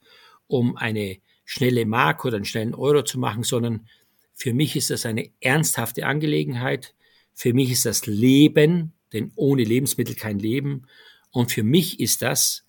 [0.47, 3.87] um eine schnelle Mark oder einen schnellen Euro zu machen, sondern
[4.33, 6.93] für mich ist das eine ernsthafte Angelegenheit.
[7.33, 10.85] Für mich ist das Leben, denn ohne Lebensmittel kein Leben.
[11.31, 12.65] Und für mich ist das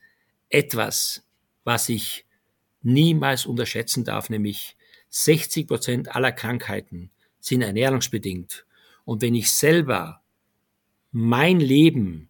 [0.48, 1.26] etwas,
[1.64, 2.24] was ich
[2.82, 4.76] niemals unterschätzen darf, nämlich
[5.10, 7.10] 60 Prozent aller Krankheiten
[7.40, 8.64] sind ernährungsbedingt.
[9.04, 10.22] Und wenn ich selber
[11.12, 12.28] mein Leben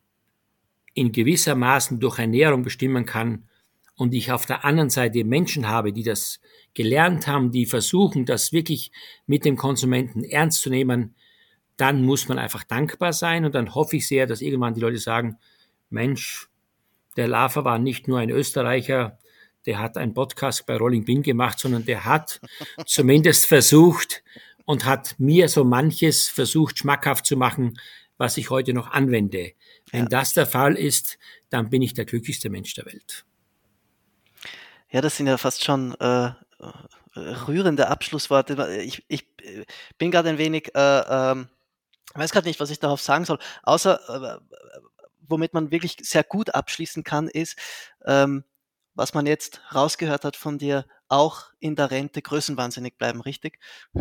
[0.95, 3.49] in gewisser Maßen durch Ernährung bestimmen kann
[3.97, 6.41] und ich auf der anderen Seite Menschen habe, die das
[6.75, 8.93] gelernt haben, die versuchen, das wirklich
[9.27, 11.15] mit dem Konsumenten ernst zu nehmen,
[11.77, 14.99] dann muss man einfach dankbar sein und dann hoffe ich sehr, dass irgendwann die Leute
[14.99, 15.39] sagen,
[15.91, 16.49] Mensch,
[17.17, 19.19] der Lava war nicht nur ein Österreicher,
[19.67, 22.41] der hat einen Podcast bei Rolling Pin gemacht, sondern der hat
[22.87, 24.23] zumindest versucht
[24.65, 27.79] und hat mir so manches versucht schmackhaft zu machen,
[28.17, 29.53] was ich heute noch anwende.
[29.91, 30.09] Wenn ja.
[30.09, 31.19] das der Fall ist,
[31.51, 33.25] dann bin ich der glücklichste Mensch der Welt.
[34.91, 36.31] Ja, das sind ja fast schon äh,
[37.17, 38.83] rührende Abschlussworte.
[38.83, 39.27] Ich, ich
[39.99, 41.49] bin gerade ein wenig, äh, ähm,
[42.15, 44.57] weiß gerade nicht, was ich darauf sagen soll, außer äh,
[45.29, 47.59] womit man wirklich sehr gut abschließen kann, ist,
[48.05, 48.45] ähm,
[48.95, 53.61] was man jetzt rausgehört hat von dir, auch in der Rente größenwahnsinnig bleiben, richtig?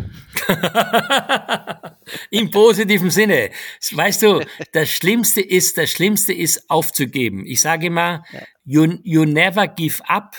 [2.30, 3.50] Im positiven Sinne.
[3.92, 4.40] Weißt du,
[4.72, 7.46] das Schlimmste ist, das Schlimmste ist aufzugeben.
[7.46, 8.24] Ich sage immer,
[8.64, 10.36] you, you never give up.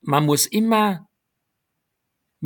[0.00, 1.05] Man muss immer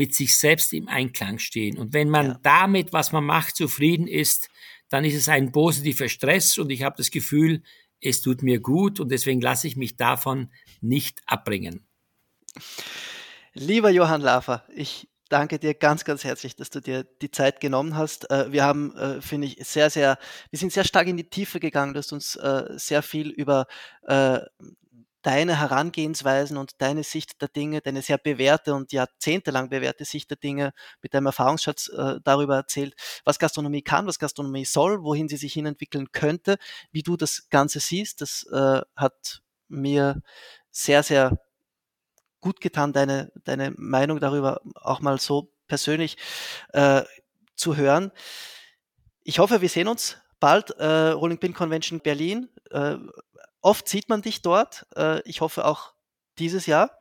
[0.00, 1.76] mit sich selbst im Einklang stehen.
[1.76, 2.40] Und wenn man ja.
[2.42, 4.48] damit, was man macht, zufrieden ist,
[4.88, 7.62] dann ist es ein positiver Stress und ich habe das Gefühl,
[8.00, 10.50] es tut mir gut und deswegen lasse ich mich davon
[10.80, 11.86] nicht abbringen.
[13.52, 17.94] Lieber Johann Lafer, ich danke dir ganz, ganz herzlich, dass du dir die Zeit genommen
[17.94, 18.30] hast.
[18.30, 20.16] Äh, wir haben, äh, finde ich, sehr, sehr,
[20.48, 21.92] wir sind sehr stark in die Tiefe gegangen.
[21.92, 23.66] Du hast uns äh, sehr viel über
[25.22, 30.36] deine Herangehensweisen und deine Sicht der Dinge, deine sehr bewährte und jahrzehntelang bewährte Sicht der
[30.36, 30.72] Dinge
[31.02, 32.94] mit deinem Erfahrungsschatz äh, darüber erzählt,
[33.24, 36.56] was Gastronomie kann, was Gastronomie soll, wohin sie sich hinentwickeln könnte,
[36.90, 38.20] wie du das Ganze siehst.
[38.20, 40.22] Das äh, hat mir
[40.70, 41.38] sehr, sehr
[42.40, 46.16] gut getan, deine, deine Meinung darüber auch mal so persönlich
[46.72, 47.02] äh,
[47.54, 48.12] zu hören.
[49.22, 50.70] Ich hoffe, wir sehen uns bald.
[50.78, 52.48] Äh, Rolling Pin Convention Berlin.
[53.60, 54.86] Oft sieht man dich dort.
[54.96, 55.92] Äh, ich hoffe auch
[56.38, 56.96] dieses Jahr.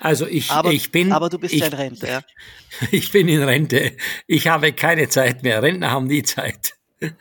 [0.00, 1.12] Also ich, aber, ich bin.
[1.12, 2.22] Aber du bist ich, ja in Rente, ja.
[2.90, 3.96] Ich bin in Rente.
[4.26, 5.62] Ich habe keine Zeit mehr.
[5.62, 6.74] Rentner haben nie Zeit.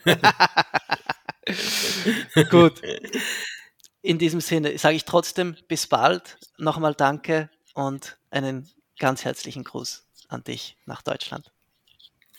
[2.49, 2.81] Gut.
[4.01, 6.37] In diesem Sinne sage ich trotzdem bis bald.
[6.57, 8.69] Nochmal danke und einen
[8.99, 11.51] ganz herzlichen Gruß an dich nach Deutschland.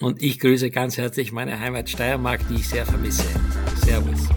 [0.01, 3.25] Und ich grüße ganz herzlich meine Heimat Steiermark, die ich sehr vermisse.
[3.85, 4.29] Servus.